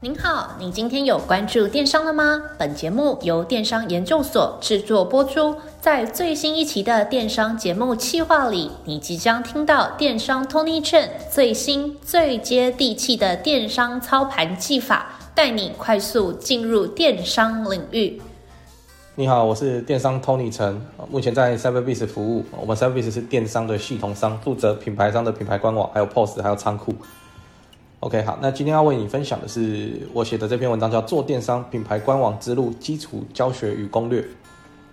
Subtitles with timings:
[0.00, 2.42] 您好，你今天有关注电商了吗？
[2.58, 5.56] 本节目由电商研究所制作播出。
[5.80, 18.20] 在最新一期的电商节目企划里，你即将听到电商 Tony Chen 最新最接地气的电商操盘技法，带你快速进入电商领域。
[19.16, 20.74] 你好，我是电商 Tony Chen，
[21.08, 22.44] 目前在 Cyberbiz 服务。
[22.60, 26.92] 我们 Cyberbiz 是电商的系统商，负责品牌商的品牌官网，还有 POS，还有仓库。
[28.00, 34.20] OK，好，那今天要为你分享的是我写的这篇文章，叫《做电商品牌官网之路基础教学与攻略》。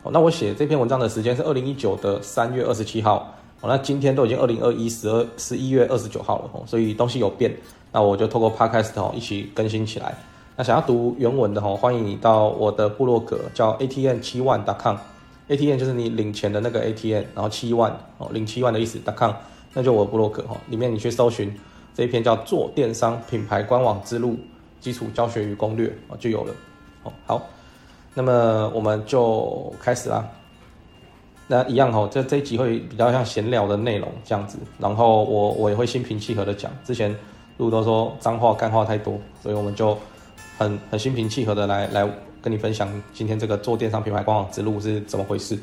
[0.04, 3.36] 哦，那我写这篇文章的时间是二零一九的三月二十七号。
[3.62, 7.52] 哦，那今天都已经二零二一十二十一月二十九号了哦，所以东西有变。
[7.92, 10.16] 那我就透过 Podcast 哦一起更新起来。
[10.56, 19.32] 那想要读原文的哦，欢迎你到我的部落格，叫 a t n 七万 .com，a t n 就是你领钱的那个 a t n，然后七万哦，领七万的意思 .com，
[19.74, 21.54] 那就我的部落格哈，里面你去搜寻。
[21.94, 24.38] 这一篇叫做电商品牌官网之路
[24.80, 26.54] 基础教学与攻略啊，就有了。
[27.04, 27.42] 哦好，
[28.14, 30.26] 那么我们就开始啦。
[31.48, 34.58] 那一样哦，这这一集会比较像闲聊的内容这样子。
[34.80, 36.72] 然后我我也会心平气和的讲。
[36.86, 37.14] 之前
[37.58, 39.98] 路都说脏话干话太多，所以我们就
[40.64, 42.08] 很很心平气和的来来
[42.42, 45.58] 跟你分享今天这个做电商品牌官网之路是怎么回事。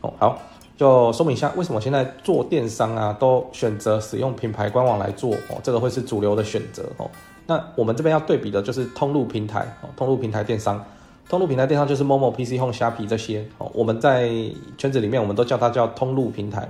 [0.00, 0.38] 哦，好。
[0.74, 7.08] 就说明一下，为什么现在做电商啊，都选择使用品牌官网来做哦，这个会是主流的选择哦。
[7.46, 10.82] 那我们这边要对比的就是通路平台哦，通路平台电商，
[11.28, 13.70] 通路平台电商就是 Momo、PC Home、虾皮这些哦。
[13.74, 14.28] 我们在
[14.76, 16.68] 圈子里面，我们都叫它叫通路平台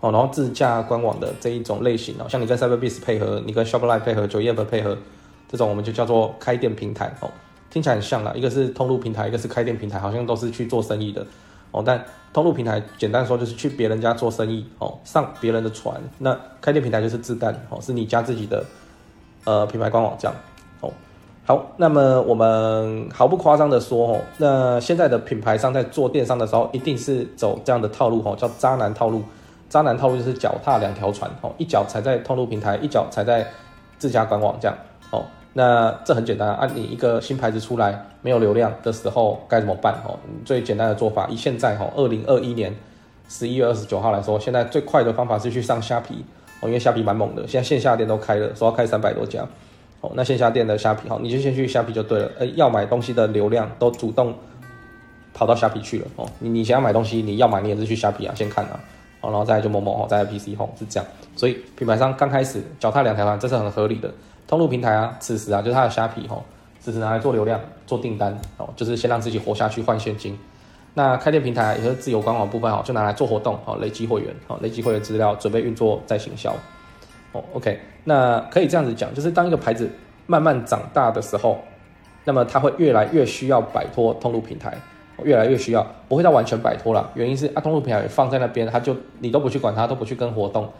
[0.00, 0.10] 哦。
[0.12, 4.98] 然后自驾官网的这一种类型哦，像你跟 Cyberbiz 配合，你跟 Shopline 配合，911配合，
[5.48, 7.30] 这种我们就叫做开店平台哦。
[7.70, 11.26] 听起来很像啦，一个是通路平台，一个是开店平台，好像都是去做生意的。
[11.72, 12.00] 哦，但
[12.32, 16.00] 通路平台简单说就是去别人家做生意哦，上别人的船。
[16.18, 18.64] 那开店平台就是自干哦，是你家自己的
[19.42, 20.36] 呃品牌官网这样
[20.80, 20.92] 哦。
[21.44, 29.24] 好，那么我们毫不夸张的说哦，那现在的品牌商在做电商的时候，一定是走这样的套路哦，叫渣男套路。
[29.68, 33.44] 渣男套路就是脚踏两条船哦，一脚踩在通路平台，一脚踩在
[33.98, 34.78] 自家官网这样。
[35.56, 39.94] 那这很简单啊，你一个新牌子出来没有流量的时候该怎么办？
[40.04, 42.74] 哦，最简单的做法，以现在哈二零二一年
[43.28, 46.24] 十一月二十九号来说，现在最快的方法是去上虾皮
[46.60, 49.46] 哦，因为虾皮蛮猛的，现在线下店都开了，说要开三百多家
[50.00, 50.10] 哦。
[50.16, 52.28] 那线下店的虾皮哈，你就先去虾皮就对了。
[52.40, 54.34] 哎，要买东西的流量都主动
[55.32, 56.28] 跑到虾皮去了哦。
[56.40, 58.80] 你你想要买东西，你要买你也是去虾皮啊，先看啊，
[59.20, 61.08] 哦，然后再来就某某哦，再来 PC Home 是这样。
[61.36, 64.12] 所以品牌商刚开始脚踏两条船，这是很合理的。
[64.46, 66.44] 通路平台啊，此时啊，就是它的虾皮吼，
[66.78, 70.38] 此时拿来做流量、做订单哦，就是先让自己活下去换现金。
[70.94, 76.54] 那开店平台也是自有官网部分哦，就拿来做活动哦，累积会员哦，累积会员资料，准备运作再行销
[77.32, 77.42] 哦。
[77.52, 79.90] OK，那可以这样子讲，就是当一个牌子
[80.26, 81.58] 慢慢长大的时候，
[82.24, 84.76] 那么它会越来越需要摆脱通路平台，
[85.24, 87.10] 越来越需要，不会到完全摆脱了。
[87.14, 90.70] 原因是啊，通路平台放在那边，它就你都不去管它，都不去跟活动。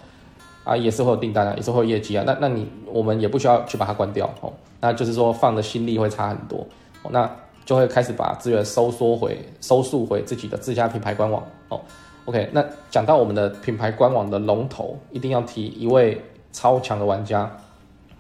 [0.65, 2.25] 啊，也是会有订单啊，也是会有业绩啊。
[2.27, 4.53] 那那你我们也不需要去把它关掉哦。
[4.81, 6.67] 那就是说放的心力会差很多
[7.03, 7.11] 哦。
[7.11, 7.31] 那
[7.65, 11.81] 就会开始把资源收缩回、收束回自己的自家品牌官网哦。
[12.25, 16.21] OK，那讲到我们的品牌官网的龙头，一定要提一位
[16.53, 17.51] 超强的玩家。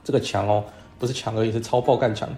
[0.02, 0.62] 这个强哦，
[0.98, 2.28] 不是强而已，是超爆干强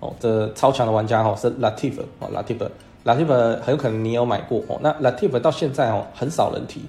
[0.00, 0.12] 哦。
[0.18, 3.26] 这超强的玩家哦，是 Latif 哦，Lativ，Lativ
[3.60, 4.76] 很有可能你有买过哦。
[4.80, 6.82] 那 Lativ 到现在哦，很少人提。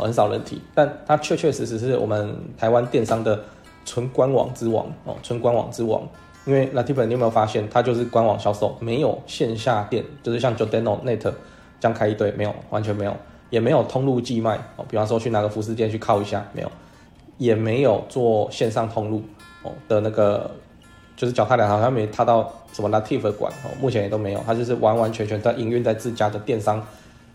[0.00, 3.42] 很少人提，但它确确实实是我们台湾电商的
[3.84, 6.02] 纯官网之王哦，纯官网之王。
[6.46, 11.32] 因为 Lativ 你有没有发现，它就是官网销售，没有线下店，就是像 Jordano Net 这
[11.82, 13.14] 样开一堆，没有，完全没有，
[13.50, 14.84] 也没有通路寄卖哦。
[14.88, 16.72] 比方说去哪个服饰店去靠一下，没有，
[17.36, 19.22] 也没有做线上通路
[19.62, 20.50] 哦的那个，
[21.14, 26.84] 就是脚踏两条，它没踏到什么 Lativ 馆哦，目前也都没有，它就是完完全全在营运在自家的电商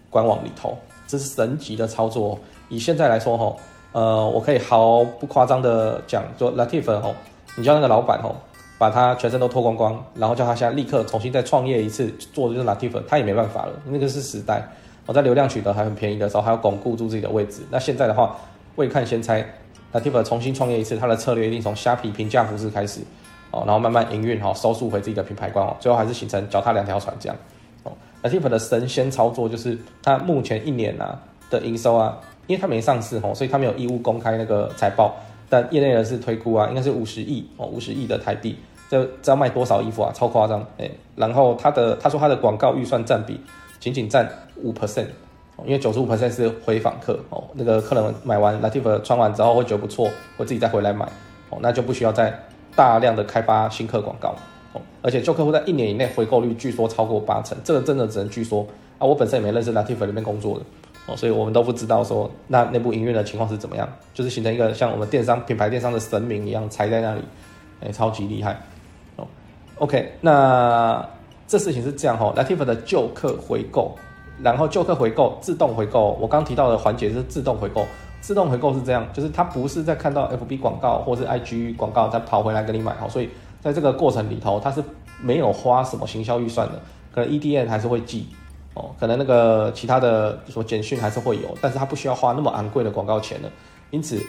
[0.09, 0.75] 官网里头，
[1.07, 2.38] 这是神级的操作。
[2.69, 3.55] 以现在来说哈，
[3.91, 7.13] 呃，我可以毫不夸张的讲，说 Lativ 吼，
[7.55, 8.35] 你叫那个老板吼，
[8.78, 14.67] 把他全身都脱光光，然后叫他现在立刻重新再创业一次，做的就是 Lativ，他也没办法了，那个是时代。
[15.05, 17.61] 我在流量取得还很便宜的时候，还要巩固住自己的位置。
[17.69, 18.35] 那现在的话，
[18.75, 19.46] 未看先猜
[19.93, 23.02] ，Lativ 重新创业一次，他的策略一定从虾皮平价服饰开始，
[23.52, 27.37] 哦，然后慢慢营运好，收束回自己的品牌观，哦，最后还是形成脚踏两条船这样。
[28.25, 31.19] ，Lativ 的神仙操作就是，他目前一年啊
[31.49, 32.19] 的营收啊。
[32.47, 35.16] 因为它没上市吼，所以它没有义务公开那个财报。
[35.49, 38.55] 但业内人士推估啊，应该是五十亿哦，五十亿的台币，
[38.87, 40.11] 这这要卖多少衣服啊？
[40.13, 40.87] 超夸张哎！
[41.16, 43.41] 然后他的他说他的广告预算占比
[43.79, 45.07] 仅仅占五 percent
[45.66, 50.07] 因为九十五 percent 是回访客哦，那个客人买完 Lativ 穿完之后会觉得不错，
[50.37, 51.03] 会自己再回来买
[51.49, 52.31] 哦，那就不需要再
[52.75, 54.35] 大量的开发新客广告
[55.01, 58.66] 而且旧客户在一年以内回购率据说超过八成，这个真的只能据说
[58.97, 60.66] 啊，我本身也没认识 Lativ 里面工作的
[61.07, 67.22] 哦，所以我们都不知道说那内部营运的情况是怎么样，就是形成一个像我们电商品牌电商的神明一样踩在那里，
[67.81, 68.59] 哎，超级厉害
[69.16, 69.27] 哦。
[69.77, 71.07] OK，那
[71.47, 73.95] 这事情是这样哈，Lativ 的旧客回购。
[74.43, 76.17] 然后旧客回购，自动回购。
[76.19, 77.85] 我刚提到的环节是自动回购。
[78.19, 82.93] 自动回购是这样，就是他不是在看到 FB 广告或是 IG 广告，再跑回来给你买。
[82.95, 83.29] 好，所以
[83.66, 84.84] 在这个过程里头，他是
[85.20, 86.79] 没有花什么行销预算的。
[87.12, 88.28] 可能 EDM 还是会寄
[88.76, 93.50] 哦，可能那个其他的什么简讯还是会有，但是他不需要花那么昂贵的广告钱的。
[93.90, 94.22] 因此，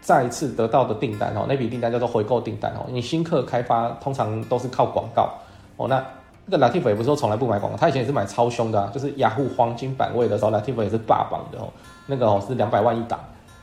[0.00, 2.86] 再一次得到的订单哦，那笔订单叫做回购订单哦。
[2.88, 5.28] 你新客开发通常都是靠广告
[5.76, 6.04] 哦，那。
[6.46, 11.72] 那个 Latif 也不是说从来不买广告，他以前也是买超凶的啊，就是雅虎黄金版位的时候，Latif 也是霸榜的哦。
[12.06, 13.18] 那个哦是两百万一档，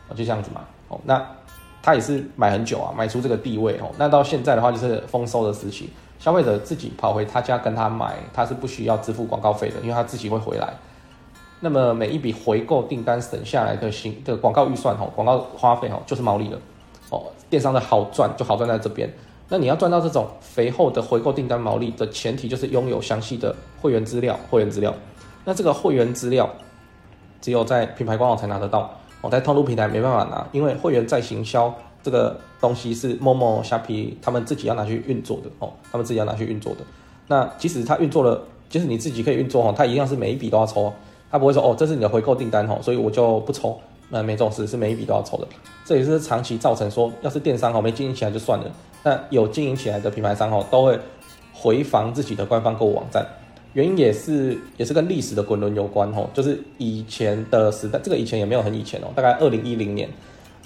[0.09, 0.61] 哦就这样子嘛。
[0.87, 1.23] 哦，那
[1.81, 3.91] 他也是买很久啊，买出这个地位哦。
[3.97, 5.89] 那到现在的话就是丰收的时期，
[6.19, 10.73] 消费者自己跑回他家跟他买，他是不需要支付广告费的，因为他自己会回来。
[11.59, 16.59] 那么每一笔回购订单省下来的新的广告预算哦，广告花费哦就是毛利了
[17.09, 17.23] 哦。
[17.49, 19.11] 电商的好赚就好赚在这边。
[19.47, 24.39] 那你要赚到这种肥厚的回购订单毛利的前提，就是拥有详细的会员资料。
[24.49, 24.93] 会员资料，
[25.43, 26.49] 那这个会员资料
[27.41, 28.89] 只有在品牌官网才拿得到，
[29.21, 31.73] 我，在通路平台没办法拿，因为会员在行销
[32.03, 36.79] 这个东西是 Momo、虾皮他们自己要拿去运作的哦，他们自己要拿去运作的。
[37.27, 40.91] 那即使他运作了，即使你自己可以运作哦，他一样是每一笔都要抽，
[41.29, 43.79] 他不会说哦，这是你的回购订单哦，所以我就不抽。
[44.13, 45.47] 那没这种事，是每一笔都要抽的。
[45.85, 48.65] 这也是长期造成说，要是电商哦没经营起来就算了。
[49.03, 50.99] 那有经营起来的品牌商哦，都会
[51.53, 53.25] 回防自己的官方购物网站，
[53.73, 56.29] 原因也是也是跟历史的滚轮有关哦。
[56.33, 60.09] 就是以前的时代，这个以前也没有很以前哦，大概二零一零年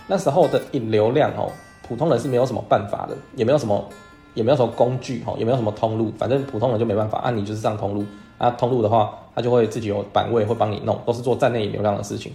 [0.07, 1.52] 那时候的引流量哦，
[1.88, 3.88] 普通人是没有什么办法的，也没有什么
[4.34, 7.19] 也没有什么工具哦，也没有什么通路，反正普通人就没办法。
[7.19, 8.04] 按你就是上通路
[8.38, 12.31] 啊，通路的话，他就会自己有版位会帮你弄，都是做站内引流量的事情。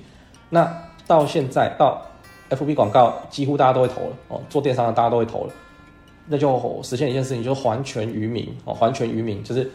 [0.48, 0.72] 那
[1.06, 2.00] 到现在到
[2.48, 5.52] FB 广告几乎大家都会投了哦，做电商的大家都会投了。
[6.26, 9.68] 那就实现一件事情，就是还权于民哦，还权于民，就是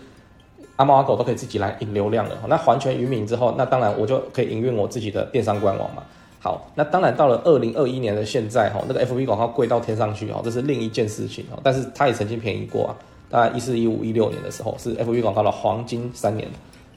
[0.77, 2.35] 阿猫阿狗都可以自己来引流量了。
[2.47, 6.03] 那还权于民之后，那当然我就可以营运我自己的电商官网嘛。
[6.39, 11.59] 好，那当然到了二零二一年的现在哈，那个 FB 广告贵到天上去哦，这是另一件事情哦。
[11.63, 12.91] 但是它也曾经便宜过啊，
[13.29, 16.47] 大概一四一五一六年的时候是 FB 广告的黄金三年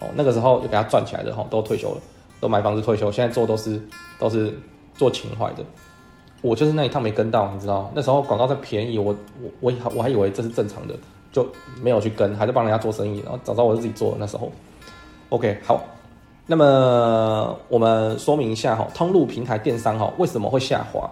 [0.01, 2.01] 哦，那个时候就给它赚起来的哈，都退休了，
[2.41, 3.81] 都买房子退休，现在做都是
[4.19, 4.53] 都是
[4.95, 5.65] 做情怀的。
[6.43, 10.95] 我就是那一趟没跟到，你知道，那时候广告在便宜，我我我我还以为这是正常的，
[11.39, 11.49] 就
[11.81, 14.51] 没有去跟，还在帮人家做生意，然后早知道我是自己做那时候。
[15.29, 15.85] OK，好，
[16.47, 21.09] 那么我们说明一下哈，通路平台电商哈为什么会下滑？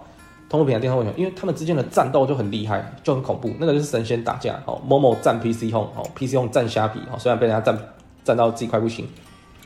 [0.49, 1.17] 通路平台电商为什么？
[1.17, 7.77] 因为他们之间的战斗就很厉害，就很恐怖，那个就是神仙打架哦某某战 PC Home 哦，PC Home 战虾皮哦，虽然被人家战
[8.23, 9.07] 战到自己快不行，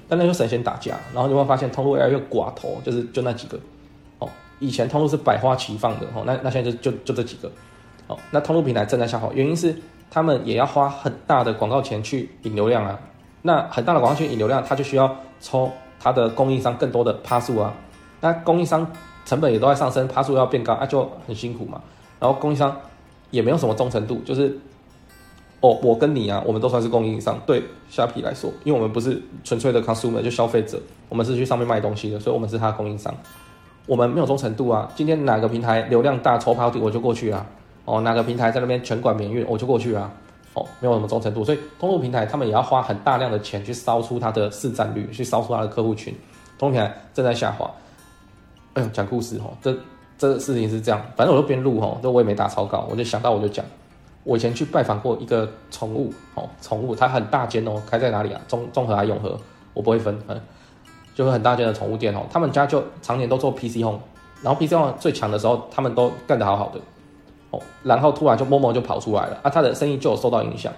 [0.07, 3.59] 但那就神仙打架，然后你会发现通路越来越寡头，就是就那几个
[4.19, 4.29] 哦。
[4.59, 7.49] 以前通路是百花齐放的哦，那那现在就就就这几个，
[8.07, 9.75] 哦，那通路平台正在下滑，原因是
[10.11, 12.99] 他们也要花很大的广告钱去引流量啊，
[13.41, 17.73] 那很大的广告钱引流量，他就需要抽他的供应商更多的趴数啊，
[18.19, 18.85] 那供应商
[19.25, 21.81] 成本也都在上升，趴数要变高啊，就很辛苦嘛，
[22.19, 22.77] 然后供应商
[23.29, 24.59] 也没有什么忠诚度，就是
[25.61, 30.77] 哦，我跟你啊，我们都算是供应商，对虾皮来说，因为我们不是纯粹的 consumer 就消费者，
[31.07, 33.15] 我们是去上面卖东西的，所以我们是他的供应商。
[33.87, 34.87] 我们没有忠诚度啊！
[34.95, 37.45] 今天哪个平台流量大抽抛我就过去啊！
[37.85, 40.11] 哦，哪个平台在那边全管免运，我就过去啊！
[40.53, 46.13] 哦，没有什么忠诚度，所以通路平台他们也要花很大量的钱去烧出它的市占率，去烧出它的客户群。
[46.59, 47.69] 通路平台正在下滑。
[48.73, 49.75] 哎呦，讲故事哦，这
[50.17, 53.65] 这事情是这样，反正我就边录哦，这我也没打草稿，我就想到我就讲。
[54.23, 58.39] 我以前去拜访过一个宠物哦，宠物它很大间哦，开在哪里啊？
[58.47, 59.35] 中中和还永和，
[59.73, 60.17] 我不会分。
[60.27, 60.39] 嗯
[61.13, 63.99] 就是很大间的宠物店哦，他们家就常年都做 PC Home，
[64.41, 66.79] 然后 PC Home 最强的时候，他们都干得好好的
[67.51, 70.73] 哦，然后突然就某某就跑出来了啊，他的生意就有受到影响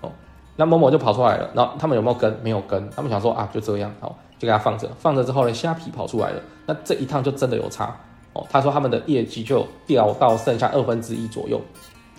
[0.00, 0.10] 哦，
[0.56, 2.32] 那某某就跑出来了，然后他们有没有跟？
[2.42, 7.96] 没有跟，他们想说啊，就这样好，就给他放着，放着之后呢，虾皮跑出来了，那这一趟就真的有差
[8.34, 11.60] 哦，他说他们的业绩就掉到剩下二分之一左右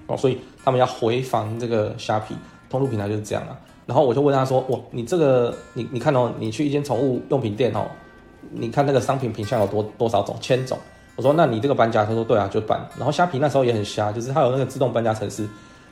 [0.07, 2.35] 哦，所以他们要回防这个虾皮，
[2.69, 3.55] 通路平台就是这样啊。
[3.85, 7.85] 然后我就问他说：“哇，你这个，你你看哦，你去一间宠物用品店哦，
[8.51, 10.77] 你看那个商品品项有多多少种，千种。”
[11.19, 15.45] 我说：“那你这个搬家？”他说：“对啊，就搬。”然后虾皮那时候也很瞎，就是他有那个自动搬家程式，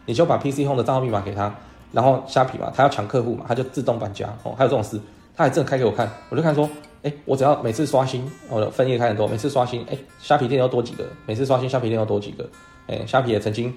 [0.05, 1.53] 你就把 PC Home 的账号密码给他，
[1.91, 4.55] 然后虾皮嘛，他要抢客户嘛，他就自动搬家哦。
[4.57, 4.97] 还有这种事，
[5.35, 6.69] 他还真的开给我看，我就看说
[7.03, 12.49] ：“哎，我只要每次刷新，我的分页开很多，每次刷新，哎，虾皮店又多几个，每次刷新虾皮店又多几个，
[12.87, 13.73] 哎，虾皮也曾经，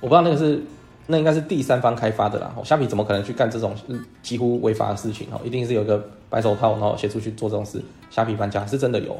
[0.00, 0.64] 我不知道那个是，
[1.06, 3.76] 那应该是第三方开发的啦，虾皮怎么可能去干这种
[4.22, 5.38] 几乎违法的事情哦？
[5.44, 7.82] 一定是有一个白手套，然后协助去做这种事。
[8.08, 9.14] 虾皮搬家是真的有。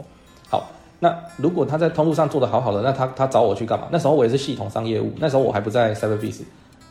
[0.49, 3.87] 好，那如果他在通路上做的好好的，那他他找我去干嘛？
[3.91, 6.41] 那时候我也是系统商业务，那时候我还不在 Cyberbiz，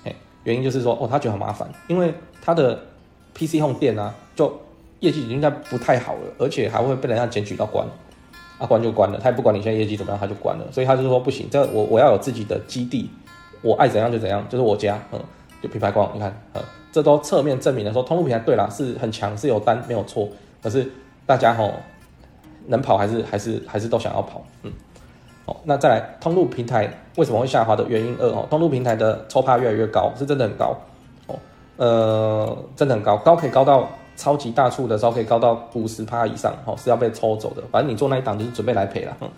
[0.03, 2.79] 哎，原因就是说，哦，他觉得很麻烦，因为他的
[3.33, 4.53] PC Home 店啊，就
[4.99, 7.83] 业绩应该不太好了，而且还会被人家检举到关，
[8.59, 13.09] 啊关就关了，他也不管你现在业绩怎么样，他就关了，所以他就说不行，这我我要有自己的基地，
[13.63, 15.19] 我爱怎样就怎样，就是我家，嗯，
[15.63, 20.29] 就品牌官网，你看，嗯，这都侧面证明了说通路平台对啦，是很强，是有单没有错，
[20.61, 20.87] 可是
[21.25, 21.73] 大家吼。
[22.67, 24.71] 能跑还是还是还是都想要跑，嗯，
[25.45, 30.75] 哦，那再来通路平台为什么会下滑的原因二哦，通路平台的抽趴越来越高，是真的很高，
[31.27, 31.35] 哦，
[31.77, 39.29] 呃，真的很高，高可以高到超级大促的时候可以高到五十趴以上，哦，是要被抽走的，反正你做那一档就是准备来赔了，嗯，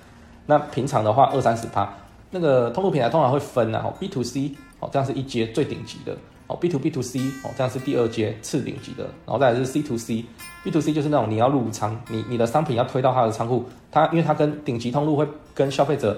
[0.46, 1.92] 那平常的话二三十趴，
[2.32, 6.16] 那个通路平台通常会分啊，哦，B to C，哦，这样是一阶最顶级的。
[6.48, 16.18] 哦，B to B to C，哦，这样是第二阶次顶级的，然后再来是 C to C，B to C 就是那种你要入仓，你你的商品要推到他的仓库，他因为他跟顶级通路会跟消费者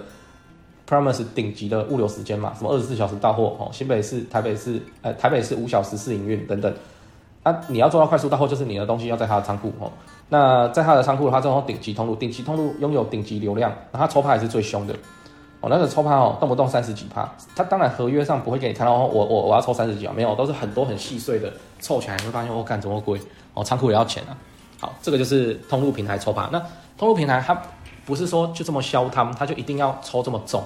[0.87, 6.71] promise 顶级的物流时间嘛，什么二十四小时到货，哦，新北市、台北市，呃，台北市五小时试营运等等，
[7.41, 9.91] 啊，你要做到快速到货，就是你的东西要在他的仓库，哦，
[10.29, 14.95] 那在他的仓库的话，这种顶级通路，顶级通路拥有顶级流量，那他抽牌也是最凶的。
[15.61, 21.51] 哦，那个抽趴哦，动不动三十几趴，他当然合约上不会给你看到，我我我要抽三十几啊，没有，都是很多很细碎的，
[21.81, 23.19] 凑起来你会发现，我、哦、干怎么贵？
[23.53, 24.31] 哦，仓库也要钱啊。
[24.79, 26.47] 好，这个就是通路平台抽趴。
[26.49, 26.63] 那
[26.97, 27.61] 通路平台它
[28.05, 30.63] 不是说就这么消他们，它就一定要抽这么重，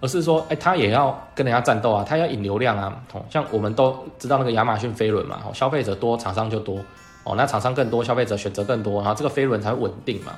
[0.00, 2.96] 而是说，哎，他也要跟人家战斗啊，他要引流量啊。
[3.12, 6.78] 哦，像我们都知道那个亚马逊飞轮嘛，哦，消费者多，厂商就多，
[7.24, 10.32] 哦，那厂商更多，消费者选择更多，然后这个飞轮才会稳定嘛。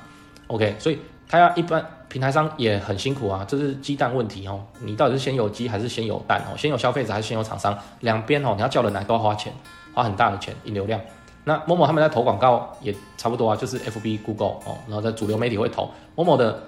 [0.47, 0.97] OK，所以。
[1.27, 4.63] 他要一般平台商也很辛苦啊，这是鸡蛋问题哦。
[4.79, 6.55] 你到底是先有鸡还是先有蛋哦？
[6.57, 7.77] 先有消费者还是先有厂商？
[7.99, 9.51] 两边哦，你要叫人来都要花钱，
[9.93, 10.99] 花很大的钱引流量。
[11.43, 15.89] 那 Momo 他们在投广告也差不多啊，就是 FB、Google 哦，然后在主流媒体会投。
[16.15, 16.61] Momo 的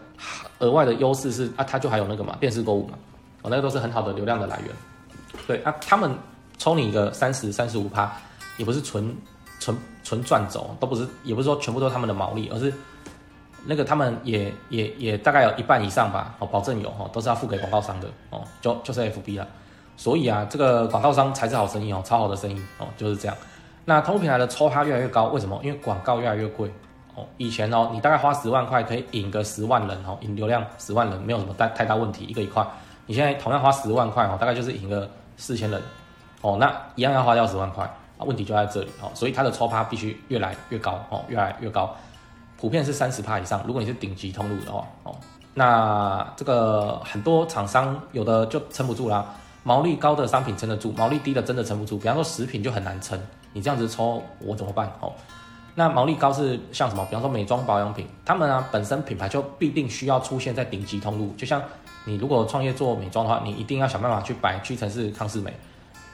[0.60, 2.98] 额外的优势是啊，它就还有那个嘛，电视购物嘛，
[3.44, 4.70] 哦，那个都是很好的流量的来源。
[5.48, 6.12] 对啊，他们
[6.58, 8.12] 抽你一个三十三十五趴，
[8.58, 9.16] 也不是纯
[9.60, 12.74] 纯纯赚走，都不是，也不是说全部都是他们的毛利，而是。
[13.66, 19.48] 那个他们也也也大概有一半以上吧，哦，保证有哦，都是要付给广告商的哦，就就是 FB 啊，
[19.96, 23.36] 所以啊，这个广告商才是好生意哦，超好的生意哦，就是这样。
[23.86, 25.60] 那通路平台的抽它越来越高，为什么？
[25.64, 26.70] 因为广告越来越贵
[27.16, 27.26] 哦。
[27.38, 32.66] 以前哦，你大概花十万块可以引个十万人哦，引流量十万人没有什么太太大问题，一个一块。
[33.06, 35.82] 你现在同样花十万块哦，大概就是引个四千人
[36.42, 37.86] 哦，那一样要花掉十万块
[38.18, 41.96] 啊，问题就在这里哦，所以它的抽趴必须越来越高哦，越来越高。
[42.60, 45.16] 普遍是三十趴以上，如果你是顶级通路的话，哦，
[45.54, 49.26] 那这个很多厂商有的就撑不住啦，
[49.64, 51.98] 毛利高的商品撑得住，毛利低的真的撑不住。
[51.98, 53.20] 比方说食品就很难撑，
[53.54, 54.92] 你这样子抽我怎么办？
[55.00, 55.12] 哦，
[55.76, 57.06] 那毛利高是像什么？
[57.06, 61.62] 比方说美妆保养品，他们啊本身品牌就必定需要出现在顶级通路，就像
[62.06, 65.54] 你如果创业做美妆的话，你一定要想办法去摆屈臣氏、康是美。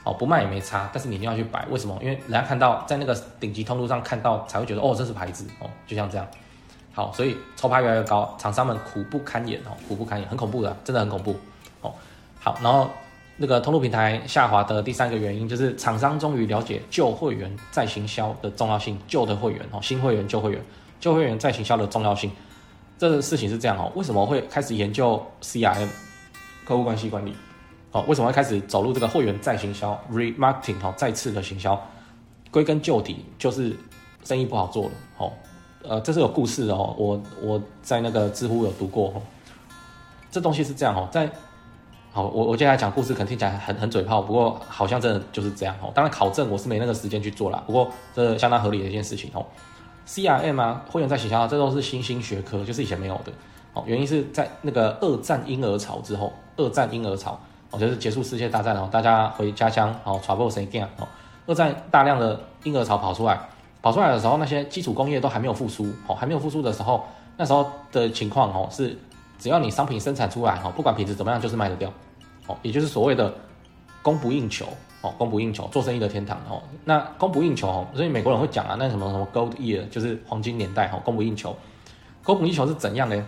[0.04, 1.98] 哦，不卖也没差，但是你一定要去摆，为什么？
[2.02, 6.28] 因为人家看到在那个顶级通路上看到，才会觉得哦，这是牌子哦，就像这样。
[6.94, 11.36] 好，所以抽牌越来越高，厂商们苦不堪言哦，苦不堪言，很恐怖的，真的很恐怖
[11.82, 11.92] 哦。
[12.40, 12.90] 好，然后
[13.38, 20.62] 那个通路平台下滑的第三个原因就是厂商终于了解旧会员再行销的重要性，旧的会员哦，新会员旧会员
[21.00, 22.30] 旧会员再行销的重要性。
[23.00, 25.88] 这个事情是这样哦，为什么会开始研究 CRM
[26.66, 27.36] 客户关系管理？
[27.94, 31.80] 哦，为什么会开始走入这个会员再行销 remarketing 哦，再次的行销？
[32.52, 33.76] 归根究底就是
[34.24, 34.92] 生意不好做了。
[35.18, 35.32] 哦，
[35.84, 36.94] 呃，这是有故事的哦。
[36.98, 39.10] 我我在那个知乎有读过。
[39.10, 39.22] 哦，
[40.32, 41.30] 这东西是这样哦，在
[42.12, 45.92] 好，我我接下来讲故事，可能听起来很很嘴炮，不过好像真的就是这样哦。
[45.96, 49.46] 当然考证我是没那个时间去做啦，不过这相当合理的一件事情哦。
[50.08, 53.32] CRM 啊，会员再行销，这都是新兴学科，就是以前没有的。
[53.74, 57.40] 哦，原因是在那个二战婴儿潮之后，二战婴儿潮。
[57.74, 61.08] 我觉得结束世界大战哦，大家回家乡哦，travel 谁干哦？
[61.48, 63.40] 二战大量的婴儿潮跑出来，
[63.82, 67.04] 跑出来的时候，那些基础工业都还没有复苏哦，还没有复苏的时候，
[67.36, 68.96] 那时候的情况哦是，
[69.40, 71.92] 只要你商品生产出来哦，不管品质怎么样，就是卖得掉
[72.46, 73.34] 哦，也就是所谓的
[74.04, 74.68] 供不应求
[75.02, 76.62] 哦，供不应求，做生意的天堂哦。
[76.86, 81.56] 那供不应求哦，所以美国人会讲啊，那什么什么 Gold Year 就是黄金年代哦，供不应求，
[82.24, 83.26] 供不应求是怎样呢？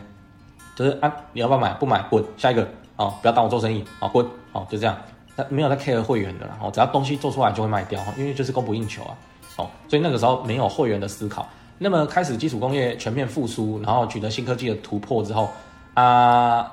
[0.76, 1.74] 就是啊，你要不要买？
[1.74, 2.68] 不买，滚，下一个。
[2.98, 4.98] 哦，不要当我做生意，哦，滚，哦，就这样，
[5.36, 9.18] 他没有在 care 会员的啦，哦，只要东西做出来就会卖掉，因为就是供不应求啊，
[9.58, 11.48] 哦，所以那个时候没有会员的思考，
[11.78, 15.50] 那么开始基础工业全面复苏，然后取得新科技的突破之后，
[15.94, 16.72] 啊，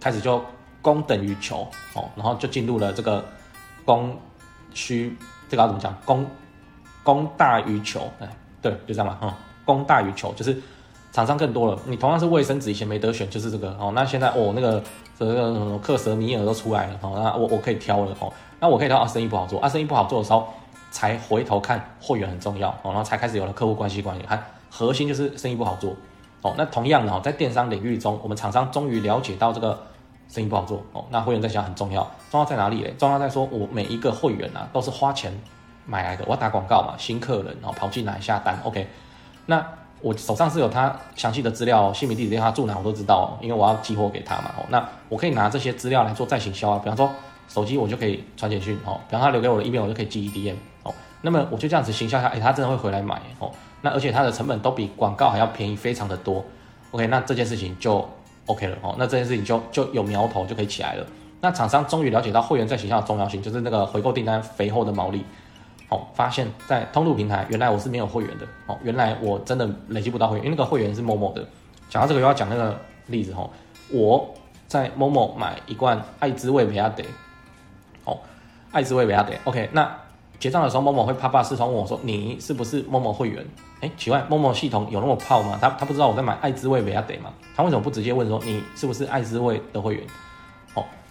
[0.00, 0.42] 开始就
[0.82, 3.24] 供等于求哦，然后就进入了这个
[3.84, 4.16] 供
[4.74, 5.16] 需，
[5.48, 5.96] 这个要怎么讲？
[6.04, 6.26] 供
[7.02, 8.28] 供大于求，哎，
[8.60, 9.32] 对，就这样嘛，嗯，
[9.64, 10.60] 供大于求，就是
[11.12, 11.80] 厂商更多了。
[11.86, 13.92] 你同样是卫生纸，以前没得选，就是这个哦。
[13.94, 14.82] 那现在哦，那个
[15.18, 18.32] 这个什么克什米尔都出来了哦，那我我可以挑了哦。
[18.60, 20.48] 那我可以挑啊，生意不好做啊，生意不好做的时候。
[20.90, 25.94] 才回头看会员很重要哦，然后才开始有了客户关系管理，还核心就是生意不好做
[26.40, 26.54] 哦。
[26.56, 29.78] 那同样的，在电商领域中，我们厂商终于了解到这个
[30.30, 32.94] 生意不好做哦，那会员在想很重要，重要在哪里嘞？
[32.96, 35.30] 重要在说我每一个会员啊都是花钱
[35.84, 38.88] 买来的，我要打广告嘛，新客人然后跑进来下单，OK。
[39.44, 39.62] 那
[40.00, 44.52] 我手上是有他详细的资料，姓名、地址、电话、住哪我都知道，因为我要寄货给他嘛。
[44.58, 47.10] 哦，那我可以拿这些资料来做再行销啊，比方说
[47.48, 50.94] 手机我就可以传简讯哦，比方他留给我的 email 我就可以寄 EDM 哦。
[51.22, 53.50] 那么我就这样子行销下，哎，他真的会回来买哦。
[53.80, 56.44] 那而且它的成本都比广告还要便宜，非常的多。
[56.90, 58.08] OK，那这件事情就
[58.46, 58.94] OK 了哦。
[58.98, 61.06] 那这件事情就就有苗头，就可以起来了。
[61.40, 65.24] 那厂商终于了解到会员在行销的重要性，就是那个回购订单肥厚的毛利。
[65.88, 68.78] 哦，发现在通路平台，原来我是没有会员的哦。
[68.82, 71.46] 原来我真的累积不到会员，因为那个会员是 Momo 的。
[71.88, 73.50] 讲到这个又要讲那个例子哦。
[73.90, 74.34] 我
[74.66, 77.04] 在 Momo 买一罐爱滋味维亚得，
[78.04, 78.18] 哦，
[78.72, 79.32] 爱滋味维亚得。
[79.44, 79.90] OK，那。
[80.40, 83.44] 结账的时候，某某会啪啪视窗问我说：“你是不是某某会员？”
[83.82, 85.58] 哎，奇怪，某某系统有那么泡吗？
[85.60, 87.32] 他他不知道我在买爱滋味维亚得吗？
[87.56, 90.06] 他为什么不直接问说你是不是爱滋味的会员？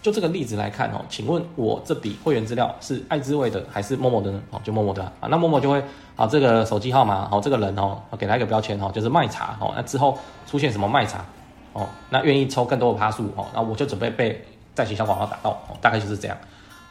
[0.01, 4.41] 就这个例子来看哦，请问我这笔会员资料是爱滋味的还是默默的呢？
[4.51, 5.27] 哦，就默默的啊。
[5.29, 5.83] 那默默就会
[6.15, 9.73] 啊，这个手机号码哦，这个人哦，给他一个标签哦，就是卖茶哦。
[9.75, 11.25] 那之后出现什么卖茶
[11.73, 16.37] 哦，那愿意抽更多的趴数哦，那我就准备被在行销广告打到哦，大概就是这样。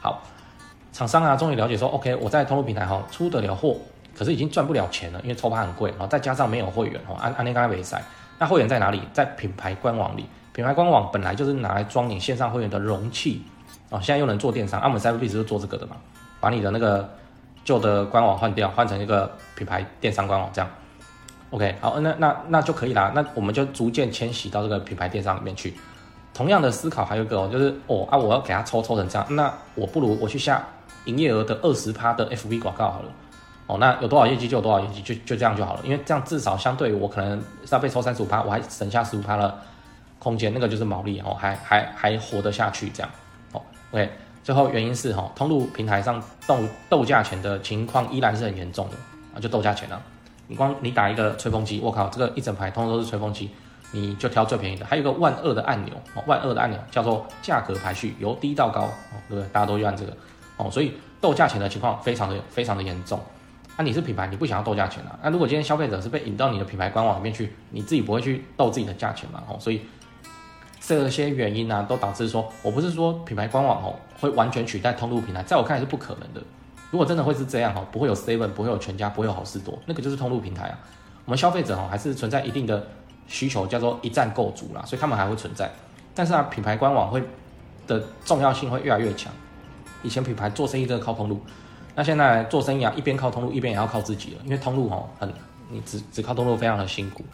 [0.00, 0.22] 好。
[0.92, 3.76] 厂商啊，终于了解说，OK，我在通路平台哈出得了货，
[4.16, 8.02] 可是已经赚不了钱了，因为抽趴很贵，然后再加上没有会员哦，安安利刚才没塞，
[8.38, 9.02] 那会员在哪里？
[9.12, 10.24] 在品牌官网里，
[10.56, 13.42] 品牌官网本来就是拿来装你线上会员的容器
[13.90, 15.96] 哦，现在又能做电商，啊，我们 Cyberbiz 是做这个的嘛，
[16.40, 17.06] 把你的那个
[17.62, 20.70] 旧的官网换掉，换成一个品牌电商官网这样
[21.50, 25.74] ，OK，好，那那那就可以啦，那我们就逐渐迁徙到这个品牌电商里面去。
[26.32, 30.66] 同样的思考还有一个哦，就是哦啊，我要给他抽抽成这样，那我不如我去下。
[31.04, 33.12] 营业额的二十趴的 FB 广告好了，
[33.68, 39.56] 哦，那有多少业绩就有多少业绩，就就这样就好了，因为这样至少相对于我可能是要被抽三十五趴，我还省下十五趴了
[40.18, 43.10] 空间，那个就是毛利哦，还还还活得下去这样，
[43.52, 44.10] 哦，OK，
[44.42, 48.96] 最后原因是哈，通路平台上斗斗价钱的情况依然是很严重的
[49.34, 50.02] 啊，就斗价钱了，
[50.46, 53.50] 你光你打一个吹风机，我靠，这个一整排通通都是吹风机，
[53.92, 58.92] 你就挑最便宜的，还有一个万恶的按钮哦，万恶的按钮叫做价格排序，由低到高哦，
[59.28, 59.48] 对不对？
[59.52, 60.16] 大家都用按这个。
[60.58, 63.20] 哦，所以斗价钱的情况非常的非常的严重。
[63.76, 65.18] 那、你是品牌，你不想要斗价钱啊？
[65.22, 69.42] 那如果今天消费者是被引到你的品牌官网里面去，你自己不会去斗自己的价钱嘛？
[69.46, 69.82] 哦，所以
[70.80, 76.42] 这些原因呢、都导致说，我不是说品牌官网哦会完全取代通路平台，在我看来是不可能的。
[76.90, 80.78] 如果真的会是这样哦，不会有 Seven，不会有全家，不会有好事多，那个就是通路平台啊。
[81.24, 82.86] 我们消费者哦还是存在一定的
[83.26, 85.70] 需求，叫做一站购足啦，所以他们还会存在。
[86.14, 87.22] 但是啊，品牌官网会
[87.86, 89.32] 的重要性会越来越强。
[90.02, 91.40] 以前品牌做生意真的靠通路，
[91.96, 94.40] 那现在做生意啊，一边靠通路，一边也要靠自己了。
[94.44, 95.28] 因为通路哦，很
[95.68, 97.24] 你只只靠通路非常的辛苦。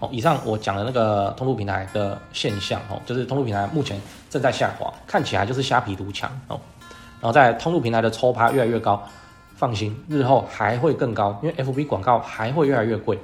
[0.00, 6.60] 哦，以上我讲的那个通路平台的现象哦，就是通路平台目前正在下滑，看起来就是虾皮独强哦。
[7.20, 9.02] 然后在通路平台的抽趴越来越高，
[9.56, 13.18] 放心，日后还会更高，因为 FB 广告还会越来越贵。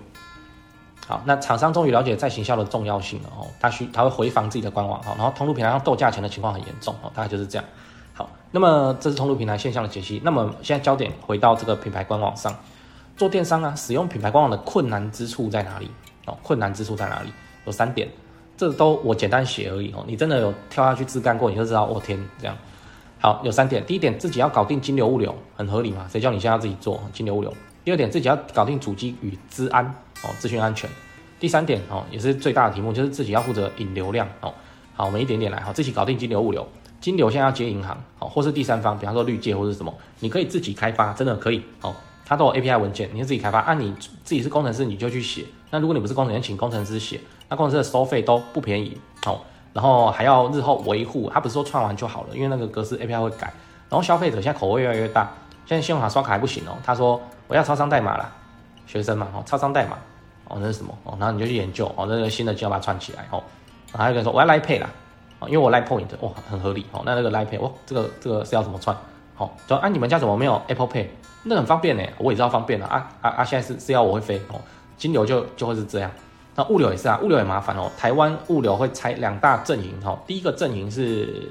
[1.06, 7.64] 好，那厂商终于了解在行销的重要性了哦，他需他会回防自己的官网哈，然后通路平台上斗价钱的情况很严重哦，大概就是这样。
[8.14, 10.20] 好那么这是通路平台现象的解析。
[10.24, 12.54] 那么现在焦点回到这个品牌官网上，
[13.16, 15.90] 做电商啊，使用品牌官网的困难之处在哪里？
[16.26, 17.30] 哦，困难之处在哪里？
[17.66, 18.08] 有三点，
[18.56, 20.04] 这都我简单写而已哦。
[20.06, 21.84] 你真的有跳下去自干过，你就知道。
[21.84, 22.56] 哦天，这样。
[23.18, 23.84] 好，有三点。
[23.84, 26.06] 第一点，自己要搞定金流物流，很合理嘛？
[26.10, 27.54] 谁叫你现在要自己做金流物流？
[27.84, 29.84] 第二点，自己要搞定主机与资安
[30.22, 30.88] 哦，资讯安全。
[31.38, 34.52] 第三点哦，也是最大的题目，就是自己要负责引流量哦。
[34.94, 36.66] 好，我们一点点来哈，自己搞定金流物流。
[37.00, 41.94] 金流现在要接银行，好，或是第三方，比方说绿界或是什么，你可以自己开发，真的可以，好，
[42.26, 43.60] 它都有 API 文件，你就自己开发。
[43.60, 45.44] 按、啊、你自己是工程师，你就去写。
[45.70, 47.20] 那如果你不是工程师，请工程师写。
[47.48, 49.40] 那工程师的收费都不便宜，哦，
[49.72, 51.30] 然后还要日后维护。
[51.32, 53.52] 他不是说串完就好了，因为那个格式 API 会改。
[53.88, 55.28] 然后消费者现在口味越来越大，
[55.66, 56.76] 现在信用卡刷卡还不行哦。
[56.84, 58.30] 他说我要超商代码啦，
[58.86, 59.96] 学生嘛，哦，超商代码，
[60.48, 60.96] 哦，那是什么？
[61.04, 63.42] 哦，然后你就去研究，哦，那个新的就要把它串起来，哦，
[63.92, 64.88] 然后还有人说我要 Line Pay 啦。
[65.46, 67.00] 因为我 Line Point 哇，很合理哦。
[67.06, 68.94] 那那个 Line Pay 哇，这个这个是要怎么串？
[69.34, 71.06] 好、哦，说啊，你们家怎么没有 Apple Pay？
[71.44, 73.42] 那很方便呢，我也知道方便了啊啊啊！
[73.42, 74.60] 现在是是要我会飞哦，
[75.00, 76.10] 金流就就会是这样。
[76.54, 77.90] 那物流也是啊，物流也麻烦哦。
[77.96, 81.50] 台湾物流会拆两大阵营哈，第一个阵营是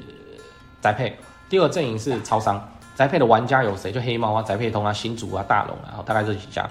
[0.82, 1.18] 宅配，
[1.50, 2.64] 第二个阵营是超商。
[2.96, 3.92] 宅配的玩家有谁？
[3.92, 6.70] 就黑猫啊、宅配通啊、新竹啊、大龙啊，然后大概这几家。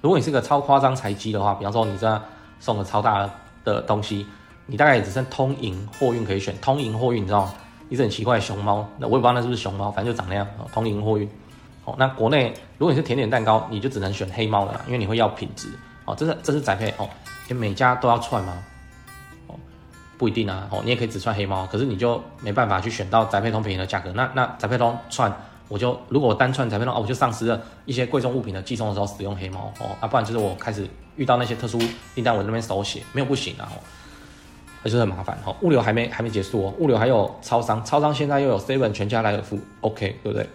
[0.00, 2.20] 如果你是个超夸张财机的话，比方说你这
[2.58, 3.30] 送个超大
[3.62, 4.26] 的东西，
[4.66, 7.54] 你大概也只剩通营货运可以选，通营货运你知道吗？
[7.90, 10.44] 一只很奇怪的熊猫，那我也不知道那是不是熊猫，反正就长那样。
[10.72, 11.28] 通营货运。
[11.84, 15.68] 哦，那国内如果你是甜点蛋糕，你就只能选黑猫了，因为你会要品质。
[16.06, 17.08] 哦，这是这是宅配哦。
[17.48, 18.62] 你每家都要串吗？
[19.46, 19.54] 哦，
[20.18, 20.66] 不一定啊。
[20.70, 24.12] 哦，你也可以只串黑猫，可是你就没办法去选到宅配通便宜的价格。
[24.12, 25.30] 那那宅配通串，
[25.68, 29.96] 我就如果我单串宅配通哦，我就丧失了一些贵重物品的寄送的时候使用黑猫哦。
[30.00, 31.78] 啊，不然就是我开始遇到那些特殊
[32.14, 33.68] 订单，我那边手写没有不行啊。
[33.70, 33.76] 哦，
[34.82, 35.38] 那就很麻烦。
[35.44, 40.48] 哦，物流还没还没结束哦，物流还有超商，超商现在又有 seven 全家莱尔富，OK 对不对？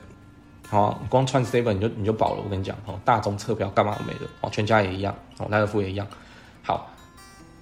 [0.70, 2.42] 好，光串 seven 你就你就饱了。
[2.44, 6.06] 我跟你讲哦，大众车标干嘛没的哦，全家也一样哦，莱尔夫也一样。
[6.62, 6.88] 好，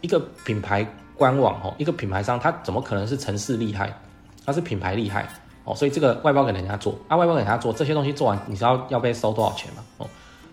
[0.02, 3.98] 一个品牌官网哦，一个品牌商，他怎么可能是城市厉害？
[4.46, 5.26] 他是品牌厉害
[5.64, 9.84] 哦，所以这个外包给人家做，啊，外包给人家做这些东西做完，你知道要被收多少钱吗？
[10.00, 10.08] 哦，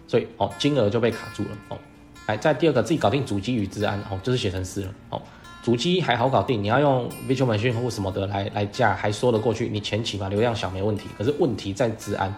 [0.07, 1.79] 所以哦，金额就被卡住了哦。
[2.27, 5.21] 来，再第二个自己搞定主机与治安哦，就是写程式了哦。
[5.65, 11.09] 主机还好搞定，你要用 Virtual Machine 或什么的来来架，还说得过去，你前期嘛流量小没问题。
[11.17, 12.35] 可是问题在治安，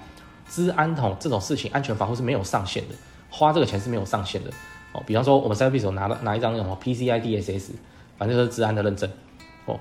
[0.48, 2.94] 治安哦这种事情安全防护是没有上限的，
[3.28, 4.50] 花这个钱是没有上限的
[4.92, 5.02] 哦。
[5.04, 7.72] 比方说，我们 Cyberbits 拿了拿一张那种 PCI DSS，
[8.16, 9.10] 反正就是治安的认证。
[9.64, 9.76] 哦，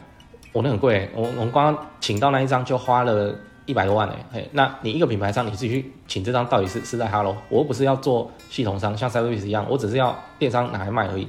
[0.52, 3.36] 我那很贵，我我们刚刚请到那一张就花了
[3.68, 4.16] 一百多万哎。
[4.34, 7.38] 嘿，那你一个品牌商，你自己去请这张，到底是是在 Hello？
[7.50, 11.28] 我又不是要做系统商，像 Cyberbits 一样，我只是要电商拿来卖而已。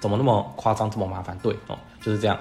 [0.00, 1.38] 怎么那么夸张，这么麻烦？
[1.42, 2.36] 对哦，就是这样。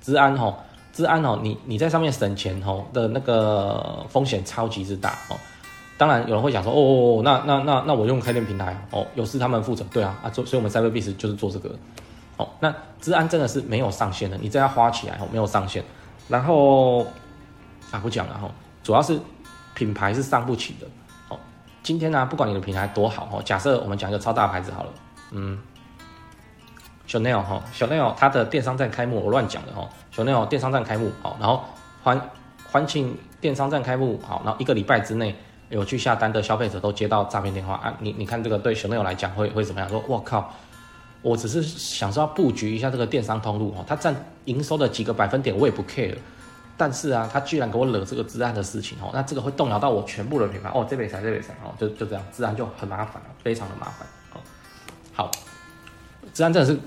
[0.00, 0.54] 资安哦，
[0.92, 5.36] 资安哦，你你在上面省钱哦的那个风险超级之大哦。
[5.96, 11.74] 当然有人会讲说，哦，那那那那我用开店平台哦，有事他们负责，对啊啊，所以我们 Cyberbits 就是做这个，
[12.36, 15.84] 哦，那资安真的是没有上限的，你这样花起来哦没有上限，
[16.28, 17.06] 然后
[17.92, 18.50] 啊不讲了哈，
[18.82, 19.18] 主要是
[19.74, 20.86] 品牌是上不起的，
[21.28, 21.38] 哦，
[21.84, 24.90] 今天呢、不管你的品牌多好哦，假设我们讲一个超大牌子好了，
[25.30, 25.58] 嗯
[27.08, 31.64] ，Chanel 哈，Chanel 它的电商站开幕，我乱讲的哈，Chanel 电商站开幕好，然后
[32.02, 32.20] 欢
[32.70, 35.34] 欢庆电商站开幕好，然后一个礼拜之内。
[35.70, 37.92] 有去下单的消费者都接到诈骗电话啊！
[37.98, 39.88] 你你看这个对 Chanel 来讲会会怎么样？
[39.88, 40.52] 说我靠，
[41.22, 44.14] 我只是想说要布局一下这个电商通路哦，它占
[44.44, 46.14] 营收的几个百分点我也不 care，
[46.76, 54.40] 但是啊，他居然给我惹这个治安的事情哦，那这个会动摇到我全部的品牌哦，这边才这边才哦，就就这样，治安就很麻烦了，非常的麻烦哦。
[55.14, 55.30] 好，
[56.34, 56.78] 治安真的是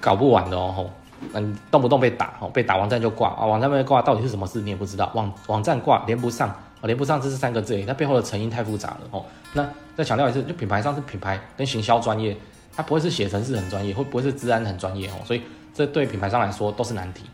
[0.00, 0.90] 搞不完的哦，
[1.32, 6.54] 嗯，动不动被打哦，被打网站就挂啊，网站被挂到底是什么事你也不知道，网网站挂连不上。
[6.84, 9.22] 连不上这是三个字，诶，它背后的成因太复杂了哦。
[9.52, 12.34] 那再强调一次，就品牌商是品牌跟行销专业，
[12.74, 15.16] 它不会是写程式很专业，会不会是治安很专业哦？
[15.26, 15.42] 所以
[15.74, 17.26] 这对品牌商来说都是难题。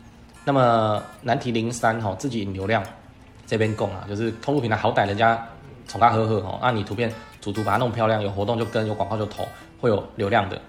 [0.43, 2.83] 那么难题零三哈，自己引流量
[3.45, 5.41] 这边供啊，就是通路平台好歹人家
[5.87, 9.47] 宠他呵呵哦，那你图片主图把它弄漂亮，有活动就跟，有广告就投，
[9.79, 10.59] 会有流量的。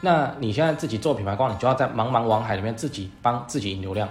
[0.00, 4.08] 那你现在自己做品牌光，你就要在茫茫网海里面自己帮自己引流量。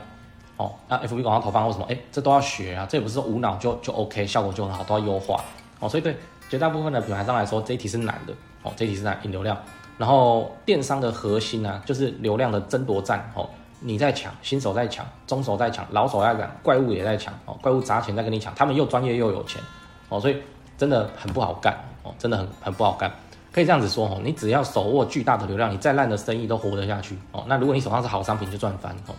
[0.57, 1.85] 哦，那 FB 广告投放为什么？
[1.87, 5.39] 哎，这都要学啊，这也不是说无脑就就 OK，效果就很好，都要优化。
[5.79, 6.17] 哦，所以对
[6.49, 8.33] 绝大部分的品牌商来说，这一题是难的。
[8.63, 9.55] 哦，这一题是难引流量。
[9.99, 13.31] 然后电商的核心呢、啊，就是流量的争夺战。
[13.35, 13.47] 哦，
[13.79, 17.31] 你在抢，新手在抢，中手在抢，老手在抢，怪物也在抢。
[17.45, 19.61] 哦，怪物砸钱在跟你抢，他们又专业又有钱。
[20.09, 20.37] 哦，所以
[20.75, 21.77] 真的很不好干。
[22.01, 23.11] 哦，真的很很不好干。
[23.57, 27.17] 可以这样子说，哦，你只要手握巨大的流量，你再烂的生意都活得下去。
[27.31, 28.95] 哦，那如果你手上是好商品，就赚翻。
[29.07, 29.15] 哦。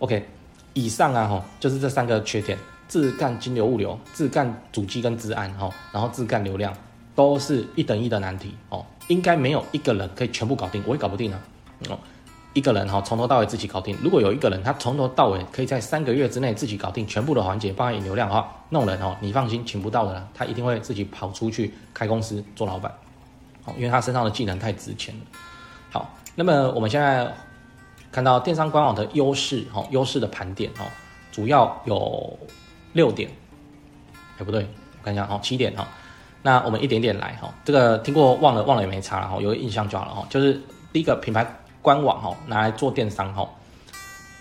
[0.00, 0.28] OK，
[0.74, 6.74] 以上啊哈，就是这三个缺点：自干金流物流，自干主机跟自安哈，然后自干流量，
[7.14, 8.84] 都是一等一的难题哦。
[9.06, 11.40] 应该没有一个人可以全部搞定，我也搞不定啊。
[11.90, 11.96] 哦，
[12.58, 13.96] 一个人哈，从头到尾自己搞定。
[14.02, 22.92] 如果有一个人他从头到尾可以在三个月之内自己搞定全部的环节，包含引流量的话，那种人哦，你放心，请不到的啦，他一定会自己跑出去开公司做老板。
[23.64, 25.20] 哦，因为他身上的技能太值钱了。
[25.90, 27.32] 好，那么我们现在。
[28.10, 30.86] 看到电商官网的优势，哈，优势的盘点，哈，
[31.30, 32.38] 主要有
[32.94, 33.30] 六点，
[34.38, 35.86] 哎，不对，我看一下，哈，七点，哈，
[36.40, 40.58] 那我们一点点来，哈，这个听过忘了，忘了也没差了，哈，有个印象就好了，哈，就是
[40.90, 41.46] 第一个品牌
[41.82, 43.48] 官网，哈，拿来做电商，哈，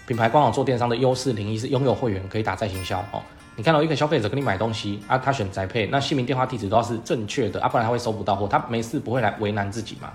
[0.08, 3.22] 品牌官网做电商的优势，零一是拥有会员可以打在行销，哈，
[3.56, 10.12] 你看到一个消费者跟你买东西啊，他选宅配，那姓名、电话、地址都要是正确的，啊，不然他会收不到货，他没事不会来为难自己嘛，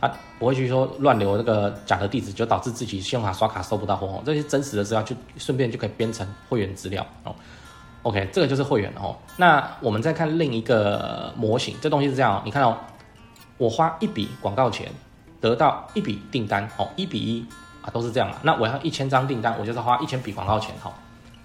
[0.00, 4.22] 他、不会去说乱留那个假的地址，就导致自己信用卡刷卡收不到货哦。
[4.26, 7.32] 这些真实的资料就顺便就可以编成会员资料哦。
[8.02, 9.16] OK，这个就是会员哦。
[9.36, 12.76] 那我们再看另一个模型，这东西是这样，你看、哦、
[13.58, 14.90] 我花一笔广告钱
[15.42, 17.44] 得到一笔订单，哦，一比一
[17.82, 18.38] 啊，都是这样啊。
[18.42, 20.94] 那我要一千张订单，我就是花一千笔广告钱，好，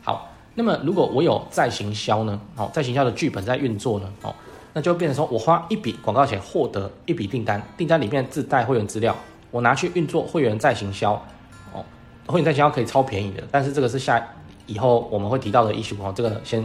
[0.04, 0.30] 好。
[0.54, 2.40] 那么如果我有再行销呢？
[2.56, 4.10] 哦，再行销的剧本在运作呢？
[4.22, 4.34] 哦，
[4.74, 9.16] 那就变成说我花一笔广告钱获得一笔订单，订单里面自带会员资料，
[9.52, 11.14] 我拿去运作会员再行销，
[11.74, 11.86] 哦，
[12.26, 14.24] 会员再行销可以超便宜的，但是这个是下
[14.66, 16.64] 以后我们会提到的 issue 哦，这个先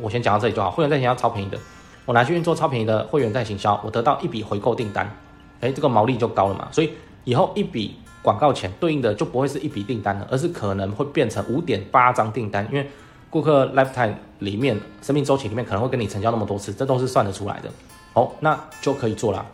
[0.00, 0.70] 我先讲到这里就好。
[0.70, 1.58] 会员再行销超便宜的，
[2.04, 5.12] 我拿去运作超便宜的会员再行销，我得到一笔回购订单，
[5.60, 6.92] 诶，这个毛利就高了嘛，所以
[7.24, 12.88] 以后一笔广告钱对应的就不会是一笔订单了，而是可能会变成五点八张订单，因为。
[13.30, 17.70] 顾客 lifetime 里面生命周期里面可能会跟你成交那么多次，这都是算得出来的。
[18.14, 19.44] 好，那就可以做了。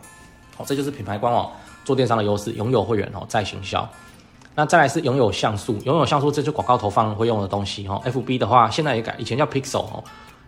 [0.57, 1.51] 好，这就是品牌官网
[1.85, 3.85] 做电商的优势，拥有会员哦，再行销。
[4.55, 8.01] 那再来是拥有像素，拥有像素，这就广告投放会用的东西哦。
[8.05, 10.05] FB 的话，现在也改，以前叫 Pixel 哦，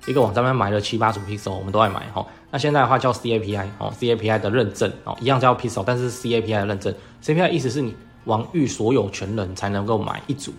[0.06, 2.24] 一个网站上买了七八组 Pixel，我们都爱买哈。
[2.50, 10.52] 那现在的话叫 CAPI 哦，CAPI 的认证哦，一样叫 Pixel，但是 CAPI 的认证，CAPI 意思是你网域所有权人才能够买一组，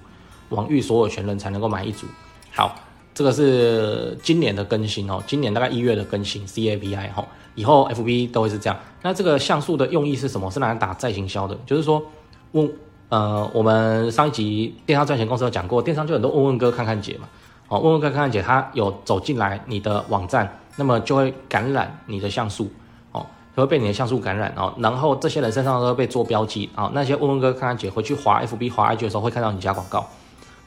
[0.49, 2.05] 网域所有权人才能够买一组。
[2.51, 2.75] 好，
[3.13, 8.77] 这个是今年的更新哦，今年大概一月的更新 CAPI 哈，以后 FB 都会是这样。
[9.01, 10.51] 那这个像素的用意是什么？
[10.51, 12.03] 是拿来打再行销的，就是说
[12.51, 12.69] 问
[13.09, 17.27] 呃，我们上一集电商赚钱公司有讲过，电商就很多问问哥看看姐嘛，
[17.67, 22.71] 哦，问问哥看看姐，他有走进来你的网站，那么就会感染你的像素
[23.11, 23.25] 哦，
[23.55, 30.05] 就会被你的像素感染哦，然后这些人身上都会被做标记啊，那些问问哥看看姐回去滑 FB 滑 IG 的时候会看到你家广告。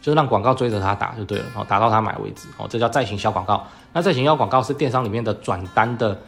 [0.03, 3.63] 就是让广告追着他打就对了，哦，打到他买为止，哦，这叫再行销广告。
[3.93, 6.19] 那再行销广告是电商里面的转单的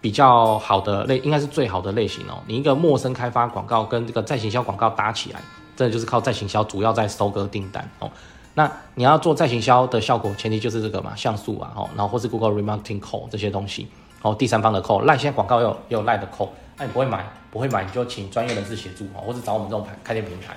[0.00, 2.42] 比较好的类，应该是最好的类型哦。
[2.48, 5.40] 你一个陌生开发广告跟这个再行销广告搭起来，
[5.76, 8.10] 这就是靠再行销，主要在收割订单哦。
[8.54, 13.88] 那你要做再行销的效果，前提就是这个嘛，像素啊，哦，然后或是 Google Remarketing Call 这些东西，
[14.22, 20.56] 哦，第三方的 Call，赖现在广告也有也有赖的 Call，那你不会买，不会买，你就请专业人士协助哦，或者找我们这种开店平台，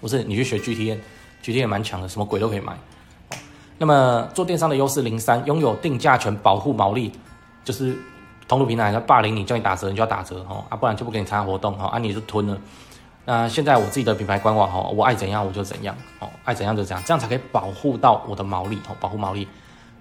[0.00, 0.98] 不是你去学 GTM。
[1.42, 2.72] GTM 也蛮强的，什么鬼都可以买。
[3.76, 7.10] 那么做电商的优势零三，拥有定价权，保护毛利，
[7.64, 7.98] 就是
[8.46, 12.56] 通路平台要霸凌你，叫你打折，你就要打折哦，啊，不然就不给你参加活动哈，啊，你就吞了。
[13.24, 19.46] 那现在我自己的品牌官网哈，我爱怎样我就怎样哦，爱怎样就怎样，这样才可以保护到我的毛利哦，保护毛利。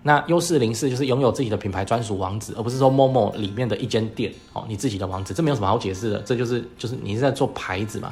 [0.03, 8.11] 那优势零四就是拥有自己的品牌专属网址，而不是说某某里面的一间店哦，你自己的网址，这没有什么好解释的，这就是就是你是在做牌子嘛。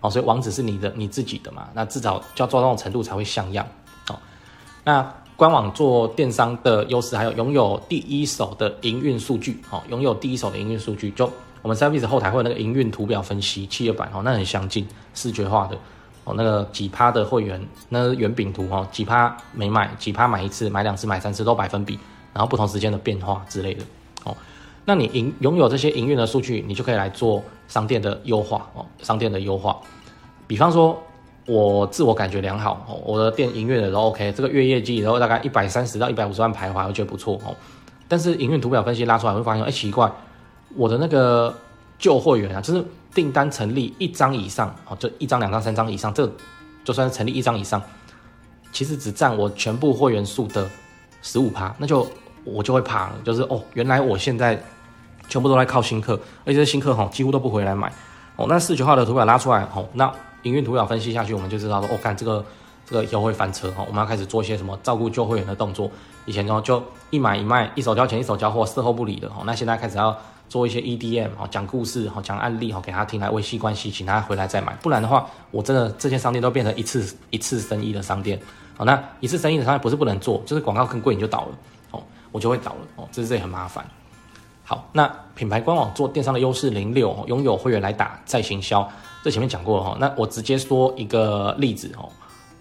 [0.00, 3.66] 哦，所以网址是你的，你自己的嘛，那至少就要做到这种程度才会像样。
[4.08, 4.18] 哦，
[4.84, 11.30] 那官网做电商的优势还有拥有第一手的营运数据，哦，拥有第一手的营运数据，就
[11.68, 15.76] 我们 service 后台会有那个营运图表分析企业版，哦，那很相近，视觉化的，
[16.24, 21.98] 哦，那个几趴的会员，那个圆饼图，哦，几趴没买，几趴买一次，买两次，买三次都百分比，
[22.32, 23.84] 然后不同时间的变化之类的，
[24.24, 24.34] 哦。
[24.86, 28.86] 那你营拥有这些营运的数据，你就可以来做商店的优化哦。
[29.02, 29.78] 商店的优化，
[30.46, 30.98] 比方说
[31.44, 37.54] 我自我感觉良好哦，我的店营运的都 OK，这个月业绩然后大概一百三十到一百五十万徘徊，我觉得不错哦。
[38.08, 40.10] 但是营运图表分析拉出来会发现，哎，奇怪，
[40.76, 41.54] 我的那个
[41.98, 46.30] 旧会员啊，就是订单成立一张以上哦，就一张、两张、三张以上，这
[46.84, 47.82] 就算是成立一张以上，
[48.72, 50.68] 其实只占我全部会员数的
[51.22, 52.06] 十五趴，那就
[52.44, 54.60] 我就会怕了，就是哦，原来我现在。
[55.30, 57.92] 全部都在靠新客，而且新客哈几乎都不回来买
[58.36, 58.46] 哦。
[58.48, 60.10] 那视觉化的图表拉出来吼，那
[60.44, 62.42] 营运图表分析下去，我们就知道说，哦，看这个
[62.86, 63.84] 这个以后会翻车哈。
[63.86, 65.90] 我们要开始做一些什么照顾旧会员的动作。
[66.24, 69.42] 以前就就一买一卖，一手交钱一手交货，事后不理的哈。
[69.44, 74.74] 那现在开始要做一些 EDM 哈，讲故事哈，讲案例哈，给他听来维系关系，请他回来再买。
[74.82, 78.40] 不然的话，我真的这些商店都变成一次一次生意的商店。
[78.76, 81.58] 好，那一次生意的商店不是不能做，就是广告更贵你就倒了
[81.90, 83.84] 哦，我就会倒了哦，这是这很麻烦。
[84.64, 88.86] 好，那品牌官网做电商的优势零六，拥有会员来打再行销，
[89.24, 89.96] 这前面讲过了哈。
[89.98, 92.08] 那我直接说一个例子哦，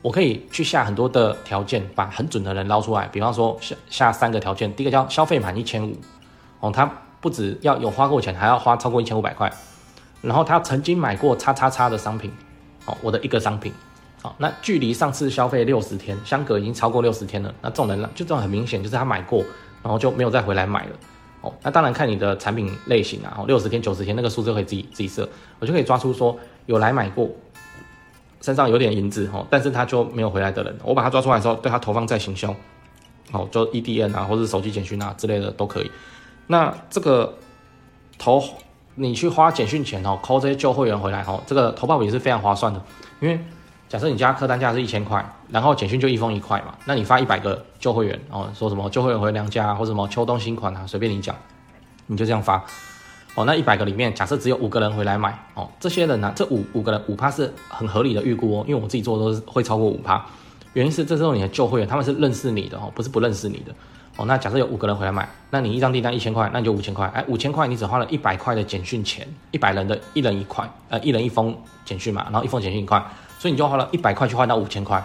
[0.02, 3.08] 我可以去下很多的条件，把很准的人捞出来。
[3.08, 5.95] 比方说下下三个条件，第一个叫消费满一千五
[6.62, 6.89] 哦，他
[7.20, 9.52] 不只要有花过钱，还要花超过一千五百块，
[10.22, 12.32] 然后他曾经买过叉叉叉的商品
[12.86, 13.74] 哦，我的一个商品，
[14.22, 19.40] 哦，那距离上次消费六十天，相隔已经超过六十天了，那这种人就这种很明显就是他买过，
[19.84, 20.92] 然后就没有再回来买了。
[21.42, 25.28] 哦，那当然看你的产品类型啊，哦，六十天、九十天那个数字可以自己自己设，
[25.60, 27.30] 我就可以抓出说有来买过，
[28.42, 32.54] 身上有点银子哦，但是他就没有回来的人，我把他抓出来之后，对他投放再行销，
[33.32, 35.92] 哦，就 EDM 啊，或者手机简讯啊之类的都可以。
[36.48, 37.38] 那这个
[38.18, 38.44] 投
[38.96, 42.82] 你去花简讯钱哦，扣这些旧会员回来哦，这个投报也是非常划算的，
[43.20, 43.40] 因为。
[43.90, 51.34] 假设你家客单价是一千块，然后简讯就一封一块嘛，那你发一百个旧会员哦，说什么旧会员回娘家或什么秋冬新款啊，随便你讲，
[52.08, 52.62] 你就这样发，
[53.34, 60.26] 哦，那一百个里面，假设只有五个人回来买哦，这些人呢、这五五个人五趴是很合理的预估哦，因为我自己做的都是会超过五趴，
[60.74, 63.74] 原因是这时候你的旧会员他们是认识你的哦，不是不认识你的。
[64.18, 64.26] 哦。
[64.26, 73.02] 那假设有五个人回来买，那你一张订单一千块，那你就五千块，哎，五千块你只花了一百块的简讯钱，一百人的一人一块，呃，一人一封简讯嘛，然后一封简讯一块，
[73.40, 75.02] 所以你就花了一百块去换到五千块，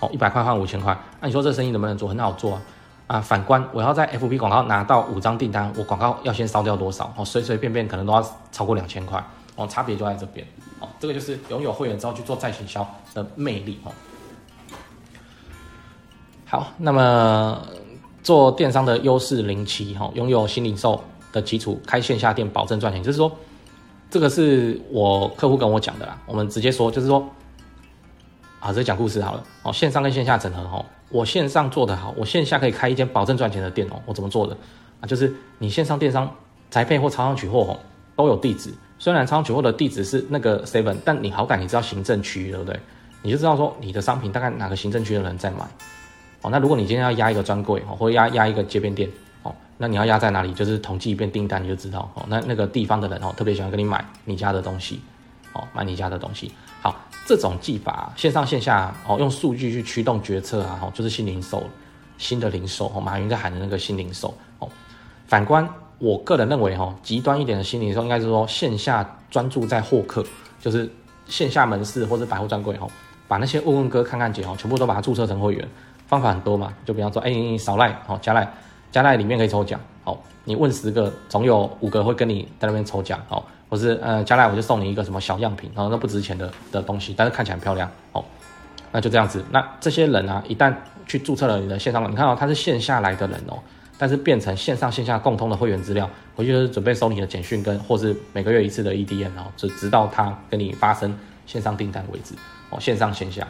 [0.00, 2.08] 哦，一百块换五千块，那你说这生意能不能做？
[2.08, 2.62] 很好做啊。
[3.06, 7.12] 啊，反观我要在 FB 广告拿到五张订单，我广告要先烧掉多少？
[7.16, 9.20] 哦，随随便便可能都要超过两千块
[9.56, 10.46] 哦，差别就在这边
[10.78, 10.86] 哦。
[11.00, 13.90] 这个就是拥有会员之后去做再行销的魅力哦。
[16.46, 17.60] 好，那么
[18.22, 21.02] 做电商的优势零七哈，拥有新零售
[21.32, 23.30] 的基础，开线下店保证赚钱，就是说
[24.10, 26.18] 这个是我客户跟我讲的啦。
[26.26, 27.26] 我们直接说，就是说
[28.58, 30.84] 啊，这讲故事好了哦，线上跟线下整合哦。
[31.08, 34.00] 我线上做得好，我线下可以开一间保证赚钱的店哦。
[34.06, 34.56] 我怎么做的
[35.00, 35.06] 啊？
[35.06, 36.30] 就是你线上电商
[36.70, 37.80] 宅配或超商取货哦，
[38.14, 38.72] 都有地址。
[38.98, 42.78] 虽然超商取货的地址是那个 seven，但你好歹你知道行政区对不对？
[43.22, 45.66] 你就知道说你的商品大概哪个行政区的人在买
[46.42, 46.50] 哦。
[46.50, 49.08] 那如果你今天要压一个专柜哦，或者压压一个街边店
[49.42, 50.52] 哦，那你要压在哪里？
[50.54, 52.24] 就是统计一遍订单你就知道哦。
[52.28, 55.00] 那那个地方的人哦，特别喜欢跟你买你家的东西
[55.52, 56.52] 哦，买你家的东西。
[56.80, 56.96] 好。
[57.26, 61.62] 这种技法，线上线下哦，用数据去驱动决策啊，就是新零售，
[62.18, 64.68] 新的零售哦，马云在喊的那个新零售哦。
[65.28, 70.24] 反观我个人认为哈，极端一点的新零售应该是说线下专注在获客，
[70.60, 70.90] 就是
[71.26, 72.88] 线下门市或者百货专柜哈，
[73.28, 75.68] 把那些问问哥看看姐哦，全部都把它注册成会员，
[76.10, 78.46] 方法很多嘛，就比方说，哎，你扫赖哦，加赖，
[78.92, 83.42] 加赖里面可以抽奖哦，你问十个，总有五个会跟你在那边抽奖哦。
[83.70, 88.24] 或是呃，加赖我就送你一个什么小样品，然后那不值钱的的东西，但是看起来很漂亮哦，
[88.90, 89.44] 那就这样子。
[89.52, 90.74] 那这些人啊，一旦
[91.06, 93.56] 去注册了你的线上，你看、哦、他是线下来的人哦，
[93.96, 102.34] 但是变成线上线下共通的会员资料，回去就是准备收你的简讯跟或是每个月一次的 EDM 哦，就直到他跟你发生线上订单为止
[102.70, 103.46] 哦，线上线下。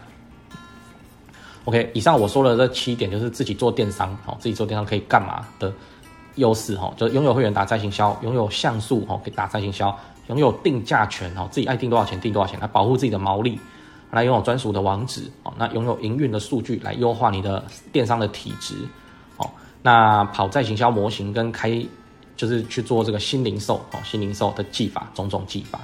[1.65, 5.73] OK，以上我说的这七点就是自己做电商哦，自己做电商可以干嘛的
[6.37, 9.97] 优势哈，就是拥有会员打在行销，拥有像素哦，可以打在行销。
[10.29, 13.59] 拥有定价权哦，自己爱定多少钱定多少钱，来保护自己的毛利，
[14.13, 18.77] 来拥有专属的网址哦，那拥有营运的数据来优化你的电商的体质
[19.39, 19.51] 哦，
[19.83, 21.85] 那跑在行销模型跟开
[22.37, 25.81] 就是去做这个新零售哦，新零售的技法种种技法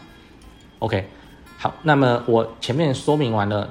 [0.79, 1.05] ，OK，
[1.59, 3.69] 好，那么我前面说明完了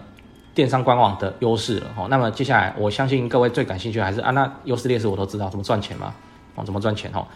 [0.55, 6.11] 电商官网的优势了哦，那么接下来我相信各位最感兴趣还是啊，那优势劣势我都知道怎么赚钱嘛
[6.55, 7.27] 哦，怎么赚钱哦，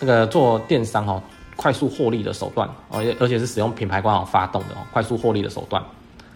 [0.00, 1.22] 那个做电商哦。
[1.54, 5.80] 快速获利的手段，而且而且是使用品牌官网发动的哦，快速获利的手段。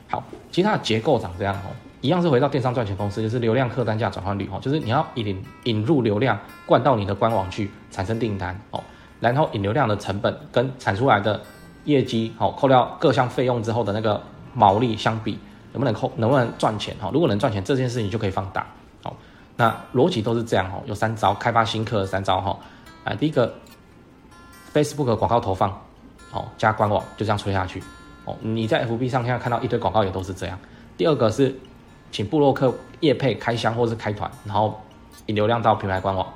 [0.09, 0.23] 好，
[0.53, 1.73] 其实它的结构长这样哦，
[2.03, 8.85] 一样是回到电商赚钱公式，就是流量客单价转换率哦，就是你要引引入流量灌到你的官网去产生订单哦，
[9.19, 11.41] 然后引流量的成本跟产出来的
[11.85, 14.23] 业绩哦，扣掉各项费用之后的那个
[14.53, 15.39] 毛利相比，
[15.77, 17.11] 能不能扣能不能赚钱哦？
[17.13, 18.67] 如果能赚钱，这件事情就可以放大
[19.05, 19.13] 哦。
[19.57, 22.59] 那逻辑都是这样哦，有三招开发新客三招哈，
[23.05, 23.55] 啊，第一个。
[24.75, 25.71] Facebook 广告投放，
[26.33, 27.83] 哦，加官网就这样吹下去，
[28.27, 30.59] 哦，你在 FB 上现在看到一堆广告也都是这样。
[30.99, 31.59] 第二个是
[32.13, 34.79] 请布洛克业配开箱或是开团，然后
[35.27, 36.27] 引流量到品牌官网。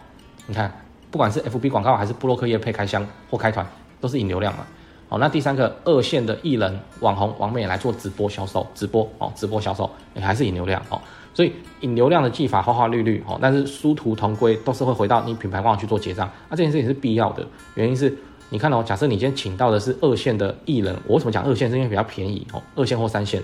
[0.46, 0.72] 你看，
[1.11, 3.66] 不管是 FB 广告还是布洛克业配开箱或开团，
[4.00, 4.66] 都是引流量嘛。
[5.11, 10.99] 哦，那第三个二线的艺人、网红、网美来做直播销售，直播哦，直播销售也还是引流量哦。
[11.35, 16.31] 所以引流量的技法花花绿绿哦，但是殊途同归，都是会回到你品牌方去做结账。
[16.49, 18.16] 那这件事情是必要的，原因是。
[18.53, 21.70] 你看哦，假设你今天请到的是二线的艺人，我为什么讲二线？
[21.70, 23.40] 是因为比较便宜哦，二线或三线。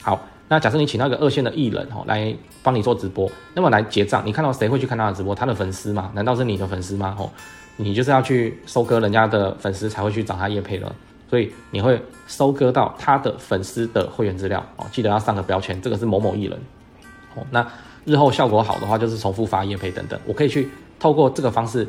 [0.00, 2.32] 好，那假设你请到一个二线的艺人哦，来
[2.62, 5.34] 帮你做直播，那么来结账，你看到谁会去看他的直播？
[5.34, 6.12] 他的粉丝吗？
[6.14, 7.16] 难道是你的粉丝吗？
[7.18, 7.28] 哦，
[7.78, 10.94] 你就是要去收割人家的粉丝才会去找他业配了，
[11.30, 16.58] 所以你会收割到他的粉丝的会员资料哦，记得要上个标签，这个是某某艺人
[17.34, 17.42] 哦。
[17.50, 17.66] 那
[18.04, 21.88] 日后效果好的话，就是重复发业配等等，我可以去透过这个方式。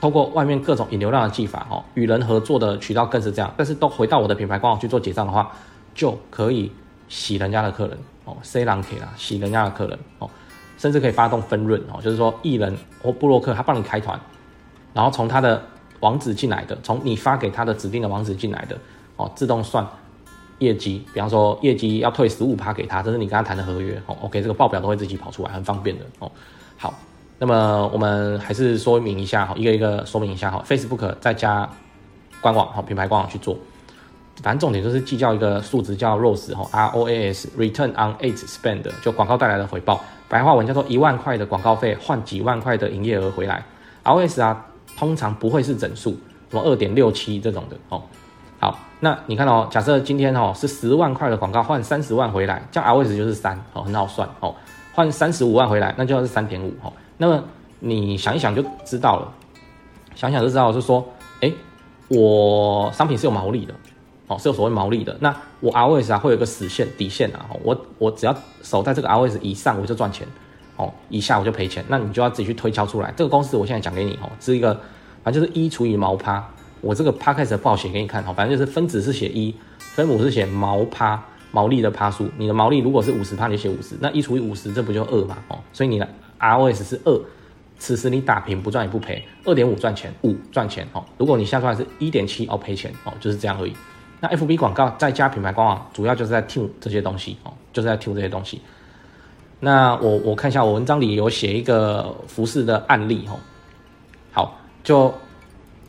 [0.00, 3.52] 透过外面各种引流量的技法，哦，与人合作的渠道更是这样。
[3.54, 5.52] 但是都回到我的品牌官网去做结账的话，
[5.94, 6.72] 就可以
[7.06, 10.30] 洗人家的客人，哦，C 狼 K 啦，洗人家的客人，哦，
[10.78, 14.18] 甚至可以发动分润，哦，就是说艺人或部落客他帮你开团，
[14.92, 15.62] 然后从他的
[16.00, 18.76] 网址进来的，从你发给他的指定的网址进来的，
[19.16, 19.86] 哦，自动算
[20.58, 26.30] 业绩，比方说业绩要退十五趴给他，这是你跟他谈的合约，哦，OK，这个报表都会自己跑出来，很方便的，哦，
[26.76, 26.94] 好。
[27.42, 30.62] 那么我们还是说明一下哈，一个一个说明一下哈。
[30.68, 31.66] Facebook 再加
[32.42, 33.56] 官网哈，品牌官网去做，
[34.42, 40.02] 反正重点就是计较一个数值叫 ROAS 哈，R O A S，Return on Ad Spend，就广告带来的回报。
[40.28, 43.64] 白话文叫做一万块的广告费换几万块的营业额回来。
[44.02, 44.66] R O S 啊，
[45.00, 46.10] 通常不会是整数
[46.50, 48.02] 什么二点六七这种的哦。
[48.58, 54.54] 好，那你看哦，假设今天哦是十万块的广告换三十万回来，这样 ROS 就是三哦，很好算哦。
[54.92, 56.92] 换三十五万回来，那就要是三点五哦。
[57.16, 57.42] 那么
[57.78, 59.32] 你想一想就知道了，
[60.14, 61.02] 想想就知道，是说，
[61.40, 61.50] 哎，
[62.08, 63.72] 我商品是有毛利的
[64.26, 65.16] 哦，是有所谓毛利的。
[65.20, 70.28] 那我 ROS 啊会有个死线底线啊，我我只要守在这个 ROS 以上我就赚钱
[70.80, 71.84] 哦，一下我就赔钱。
[71.88, 73.12] 那你就要自己去推敲出来。
[73.14, 74.72] 这个公式我现在讲给你哦，是一个
[75.22, 76.42] 反正就是一除以毛趴。
[76.80, 81.22] 我这个趴开始不好写给你看哦，反正就是分子是写一，分母是写毛趴，
[81.52, 82.30] 毛利的趴数。
[82.38, 85.36] 你的毛利如果是五十趴，你写五十，那一除以五十，这不就二嘛？
[85.48, 86.08] 哦，所以你的
[86.38, 87.20] ROS 是二，
[87.78, 91.04] 此时你打平不赚也不赔，二点五赚钱，五赚钱哦。
[91.18, 93.76] 如果你下出来是一点七，哦赔钱哦，就是这样而已。
[94.20, 98.62] 那 FB 广告再加品牌官网，主要就是在 T 这些东西哦，就是在 T 这些东西。
[99.60, 103.38] 那我我看一下，我文章里有写一个服饰的案例哦，
[104.32, 105.14] 好就。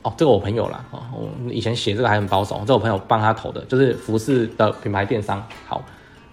[0.03, 5.39] 哦，这个我朋友啦，哦，我以前写这个还很保守，这我朋友帮他投的，就是服饰的品牌电商。
[5.67, 5.79] 好，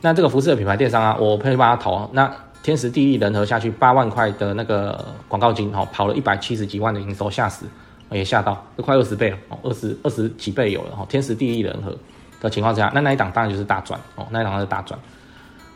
[0.00, 7.66] 那这个服饰的品牌电商啊，我朋友帮他投，那天时地利人和下去，八万块的那个广告金，哦，跑了一百七十几万的营收，吓死，
[8.10, 11.94] 也吓到，都快二十倍了，哦，二十二十几倍有了，哦，天时地利人和
[12.40, 14.98] 的情况之下，那那一档当然就是大赚，哦，那一档是大赚。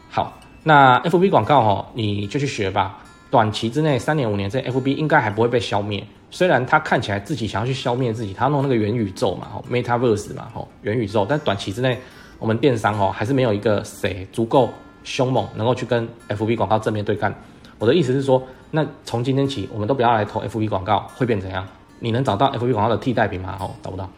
[0.09, 0.33] 好，
[0.65, 2.99] 那 FB 广告哦，你就去学吧，
[3.31, 6.07] 短期之内三年五年这 FB 应该还不会被消灭。
[6.31, 12.01] 虽然他看起来自己想要去消灭自己，他弄那个元宇宙嘛，吼，Metaverse 嘛，吼，元宇宙，但短期之内，
[12.39, 14.73] 我们电商哦，还是没有一个谁足够
[15.05, 17.35] 凶猛，能够去跟 FB 广告正面对干。
[17.79, 21.67] 我的意思是说，那从今天起，我们都不要来投 FB 广告，会变怎样？
[21.99, 23.57] 你能找到 FB 广告的替代品吗？
[23.61, 24.09] 哦，找不到，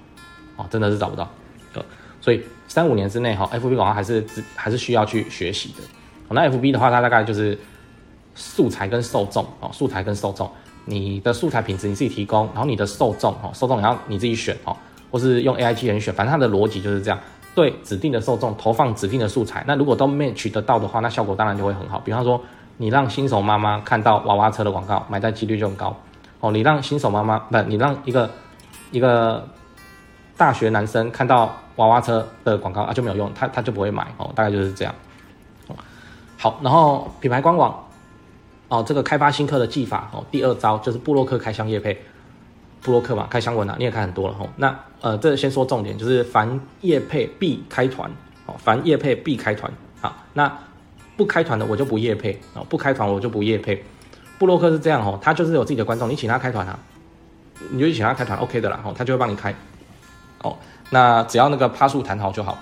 [0.57, 1.29] 哦，真的是找不到。
[2.21, 4.25] 所以三五年之内，哈，FB 广告还是
[4.55, 5.83] 还是需要去学习的。
[6.31, 7.59] 那 FB 的话，它大概就是
[8.35, 10.51] 素材跟受众，哦，素材跟受众。
[10.87, 14.77] 你的素材品质你自己提供，然后你的受众哦，受众然后你自己选哦，
[15.11, 17.19] 或是用 AI 机器人选，反正它的逻辑就是这样，
[17.55, 21.99] 对指定的受众投放指定的素材，那如果都 match 得到的话，那效果当然就会很好。
[22.01, 22.39] 比方说，
[22.77, 25.97] 你让新手妈妈看到娃娃车的广告，买单几率就很高
[26.41, 26.51] 哦。
[26.51, 28.31] 你让新手妈妈不，你让一个
[28.91, 29.49] 一个
[30.37, 34.95] 大学男生看到娃娃车的广告啊就没有用，他他就不会买哦，大概就是这样。
[36.39, 37.83] 好，然后品牌官网。
[38.69, 41.97] 哦，这个开发新客的技法哦，第二招就是布洛克开箱业配，
[42.83, 44.49] 布洛克嘛，开箱文啊，你也看很多了吼。
[44.57, 48.11] 那呃，这先说重点，就是凡业配必开团
[48.47, 49.71] 哦，凡业配必开团
[50.01, 50.17] 啊。
[50.33, 50.51] 那
[51.15, 53.85] 不开团的我就不业配哦，不开团我就不业配。
[54.39, 56.77] 布洛克是这样哦，他就是有自己的观众，你请他开团啊，
[57.71, 59.55] 你就请他开团，OK 的啦，哦，他就会帮你开。
[60.43, 60.57] 哦，
[60.91, 62.59] 那只要那个趴数谈好就好。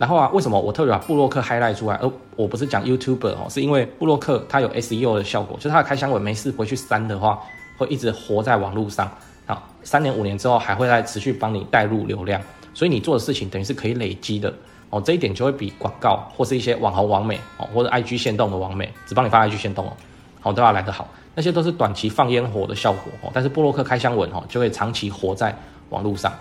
[0.00, 1.94] 然后啊，为什么我特别把部落客 highlight 出来？
[1.96, 7.38] 而我不是讲 YouTuber 哦，是因为部落客它有 SEO 的效果，就是它的开箱文没事不会去删的话，
[7.76, 9.12] 会一直活在网络上。
[9.44, 12.40] 好，三年五年之后还会再持续帮你带入流量，
[12.72, 14.50] 所以你做的事情等于是可以累积的
[14.88, 14.98] 哦。
[15.02, 19.92] 这一点就会比广告或是一些网红网美哦，或者 IG 限动的网美只帮你发 IG 限动哦，
[20.40, 21.06] 好都要来得好。
[21.34, 25.54] 那些都是短期放烟火的效果哦，但是部落客开箱文哦，就会长期活在
[25.90, 26.32] 网络上。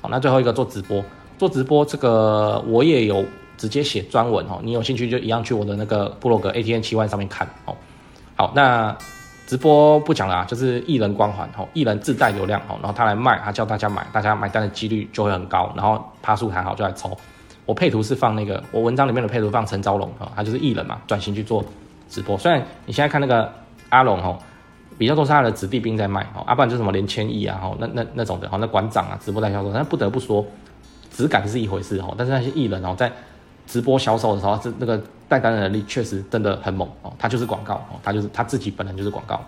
[0.00, 1.00] 好，那最后一个做直播。
[1.38, 3.24] 做直播这个我也有
[3.56, 7.74] 直接写专文哦，你有兴趣就一样去我的那个部落格 ATM 七万上面看哦。
[8.34, 8.96] 好，那
[9.46, 17.16] 直播不讲了啊，就是艺人光环哦，艺人自带流量哦，然后他来卖，他叫大家买，大家买单的几率就会很高，然后趴数还好就来抽。
[17.64, 21.64] 我配图是放那个我文章里面的配图放陈昭龙啊，他就是艺人嘛，转型去做
[22.08, 22.36] 直播。
[22.36, 23.50] 虽然你现在看那个
[23.88, 24.38] 阿龙哦，
[24.98, 30.44] 比较多是他的子弟兵在卖哦，阿不然就是什么连千亿啊，哦那那那种的，哦那馆长啊直播在销售，但不得不说。
[31.10, 33.10] 质感是一回事哦，但是那些艺人哦，在
[33.66, 37.12] 直播销售的时候，这那个带单的能力确实真的很猛哦。
[37.18, 39.40] 他就是广告哦，他就是他自己本人就是广告。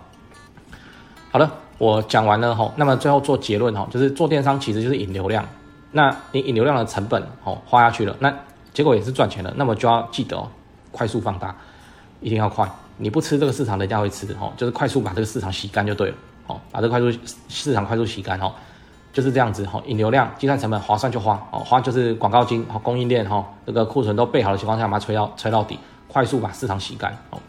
[1.31, 5.47] 好了，我讲完了哈，那么最后做结论哈，就是做电商其实就是引流量。
[5.91, 8.33] 那你引流量的成本哦花下去了，那
[8.73, 10.47] 结果也是赚钱的，那么就要记得哦，
[10.91, 11.55] 快速放大，
[12.19, 12.69] 一定要快。
[12.97, 16.15] 你不吃这个市场，人家会吃哦，就是快速把这个市场洗干就对了
[16.47, 18.51] 哦，把这个快速市场快速洗干哦。
[19.11, 27.39] 就是这样子哈，引流量、计算成本划算就花哦，花就是广告金，供应链哈，这个库存都备好的情况下，把它吹到吹到底，快速把市场洗干哦。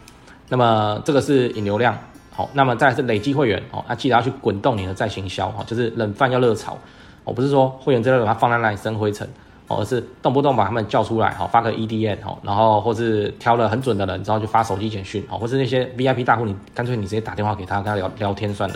[0.49, 1.95] 那么这个是引流量，
[2.31, 6.77] 好，那么再是累积会员哦，那记得要去滚动你的再行销哈，就是冷饭要热炒，
[7.23, 9.27] 哦，不是说会员之类把它放在那里生灰尘
[9.67, 18.75] 哦，而是动不动把他们叫出来哈，发个 EDM 哈，然后或是挑了很准的人之后就发手机简讯哦，或是那些 VIP 大户，你干脆你直接打电话给他，跟他聊聊天算了。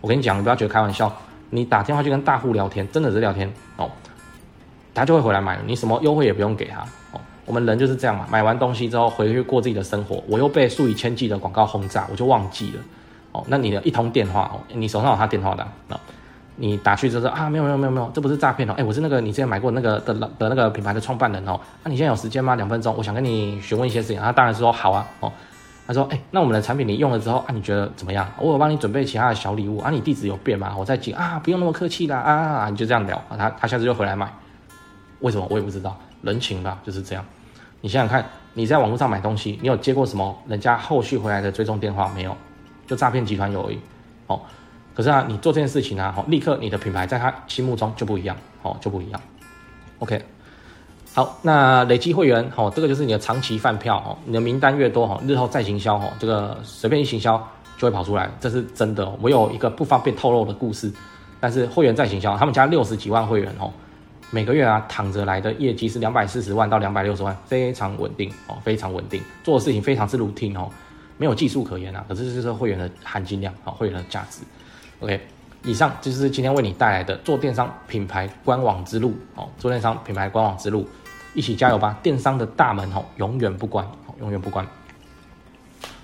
[0.00, 1.10] 我跟你讲，你不要觉得开玩笑。
[1.50, 3.90] 你打电话去跟大户聊天，真的是聊天哦，
[4.94, 6.80] 他就会回来买，你什么优惠也不用给他
[7.12, 7.20] 哦。
[7.44, 12.82] 我们人就是这样嘛，买完东西之后回去过自己的生活，我又被数以千计的广告轰炸，我就忘记了
[13.32, 13.44] 哦。
[13.46, 16.00] 那你的一通电话哦，你手上有他电话的啊，
[16.56, 22.56] 你打去就说啊，没有没有没有没有，这不是诈骗哦，哎，我是那个你之前买过那个的的那个品牌的创办人哦，那、你现在有时间吗？
[22.56, 24.20] 两分钟，我想跟你询问一些事情。
[24.20, 25.32] 他当然是说好啊，哦，
[25.86, 28.28] 他说，哎，那我们的产品你用了之后啊，你觉得怎么样？
[28.38, 30.74] 我有帮你准备其他的小礼物啊，你地址有变吗？
[30.76, 34.28] 我再寄啊，不用那么客气啦啊，你就这样聊啊，他他下次就回来买，
[35.20, 37.24] 为什么我也不知道，人情吧，就是这样。
[37.80, 42.36] 你想想看，你在网络上买东西，你有接过什么人家后续回来的追踪电话没有？
[42.86, 43.78] 就诈骗集团有而已，
[44.26, 44.40] 哦。
[44.94, 49.20] 可是啊，你做这件事情啊，哦立刻你的品牌在他心目中就不一样，哦，就不一样。
[49.98, 50.24] OK，
[51.16, 57.38] 好，那累积会员，哦，这个就是你的长期饭票，哦，你的名单越多，哦，日后再行销，哦，这个随便一行销
[57.78, 59.10] 就会跑出来，这是真的。
[59.22, 60.92] 我有一个不方便透露的故事，
[61.40, 63.72] 但是会员再行销，他们家六十几万会员，哦，
[64.30, 70.68] 每个月啊躺着来的业绩是两百四十万到两百六十万，非常稳定，哦，非常稳定，做的事情非常之 routine，哦，
[71.16, 72.04] 没有技术可言啊。
[72.06, 74.42] 可是这就是会员的含金量，哦，会员的价值。
[75.00, 75.18] OK，
[75.64, 80.86] 以上就是今天为你带来的做电商品牌官网之路哦，做电商品牌官网之路，
[81.36, 81.96] 一起加油吧！
[82.02, 83.86] 电商的大门哦，永远不关，
[84.20, 84.66] 永远不关。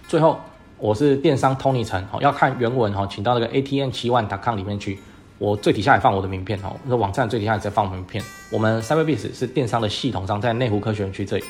[0.06, 0.38] 最后，
[0.76, 4.98] 我是电商 Tony 陈哦，要看原文哦，请到那个 atn71.com 里面去。
[5.38, 8.22] 我最底下也放我的名片哦，那网站最底下也在放名片。
[8.50, 11.44] 我们 Cyberbiz 是电商的系统商，在内湖科学园区这里。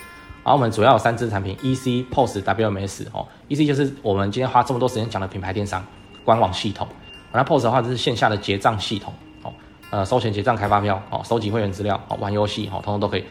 [0.44, 3.26] 然后我们主要有三支产品：EC、POS、WMS 哦。
[3.48, 5.84] EC 就是我们今天花这么多时间讲的品牌电商
[6.24, 6.86] 官网系统。
[7.32, 9.12] 那 POS 的话，就是线下的结账系统，
[9.42, 9.52] 哦，
[9.90, 13.24] 呃，收钱结账、开发票，哦，收集会员资料，哦，玩游戏，哦，通通都可以，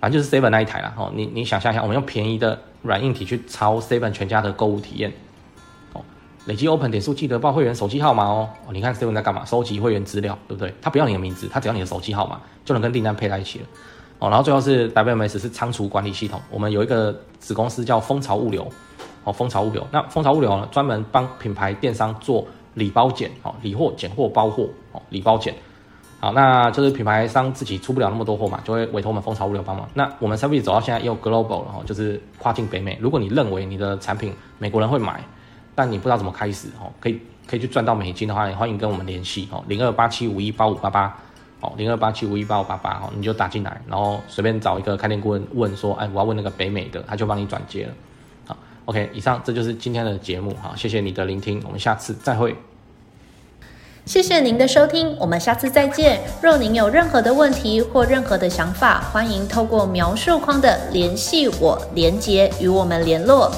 [0.00, 5.12] 反正就是 Seven 那一台啦，哦，你你想象一下，我们用便宜的软硬体去抄 Seven 全家的购物体验，
[5.92, 6.02] 哦，
[6.46, 9.44] 累积 Open 点数，记得报会员手机号码哦，哦，你看 Seven 在干嘛？
[9.44, 10.72] 收集会员资料，对不对？
[10.80, 13.66] 他不要你的名字，他只要你的手机号码，就能跟订单配在一起了，
[14.18, 18.70] 哦，然后最后是 WMS 是仓储管理系统，我们有一个子公司叫蜂巢物流，
[19.24, 22.46] 哦，蜂巢物流，那蜂巢物流呢，专门帮品牌电商做。
[22.76, 25.54] 礼包检，哦，理货、检货、包货，哦，礼包检，
[26.26, 29.88] 好，那就是品牌商自己出不了那么多货嘛，就会委托我们蜂巢物流帮忙。
[29.94, 32.98] 那我们 Cyberbiz 走到现在又 global 了，哦，就是跨境北美。
[33.00, 35.24] 如果你认为你的产品美国人会买，
[35.76, 41.16] 但你不知道怎么开始，哦，可以可以去赚到美金的话，也欢迎跟我们联系，哦，零二八七五一八五八八，
[41.60, 47.92] 哦，零二八七五一八五八八，哦，你就打进来，然后随便找一个开店顾问问说，哎，我要问那个北美的，他就帮你转接了。
[48.46, 48.56] 好
[48.86, 52.56] ，OK，以上这就是今天的节目，哈，谢谢你的聆听，我们下次再会。
[54.06, 56.20] 谢谢您的收听，我们下次再见。
[56.40, 63.50] 若您有任何的问题或任何的想法，欢迎透过描述框的联系我连接与我们联络。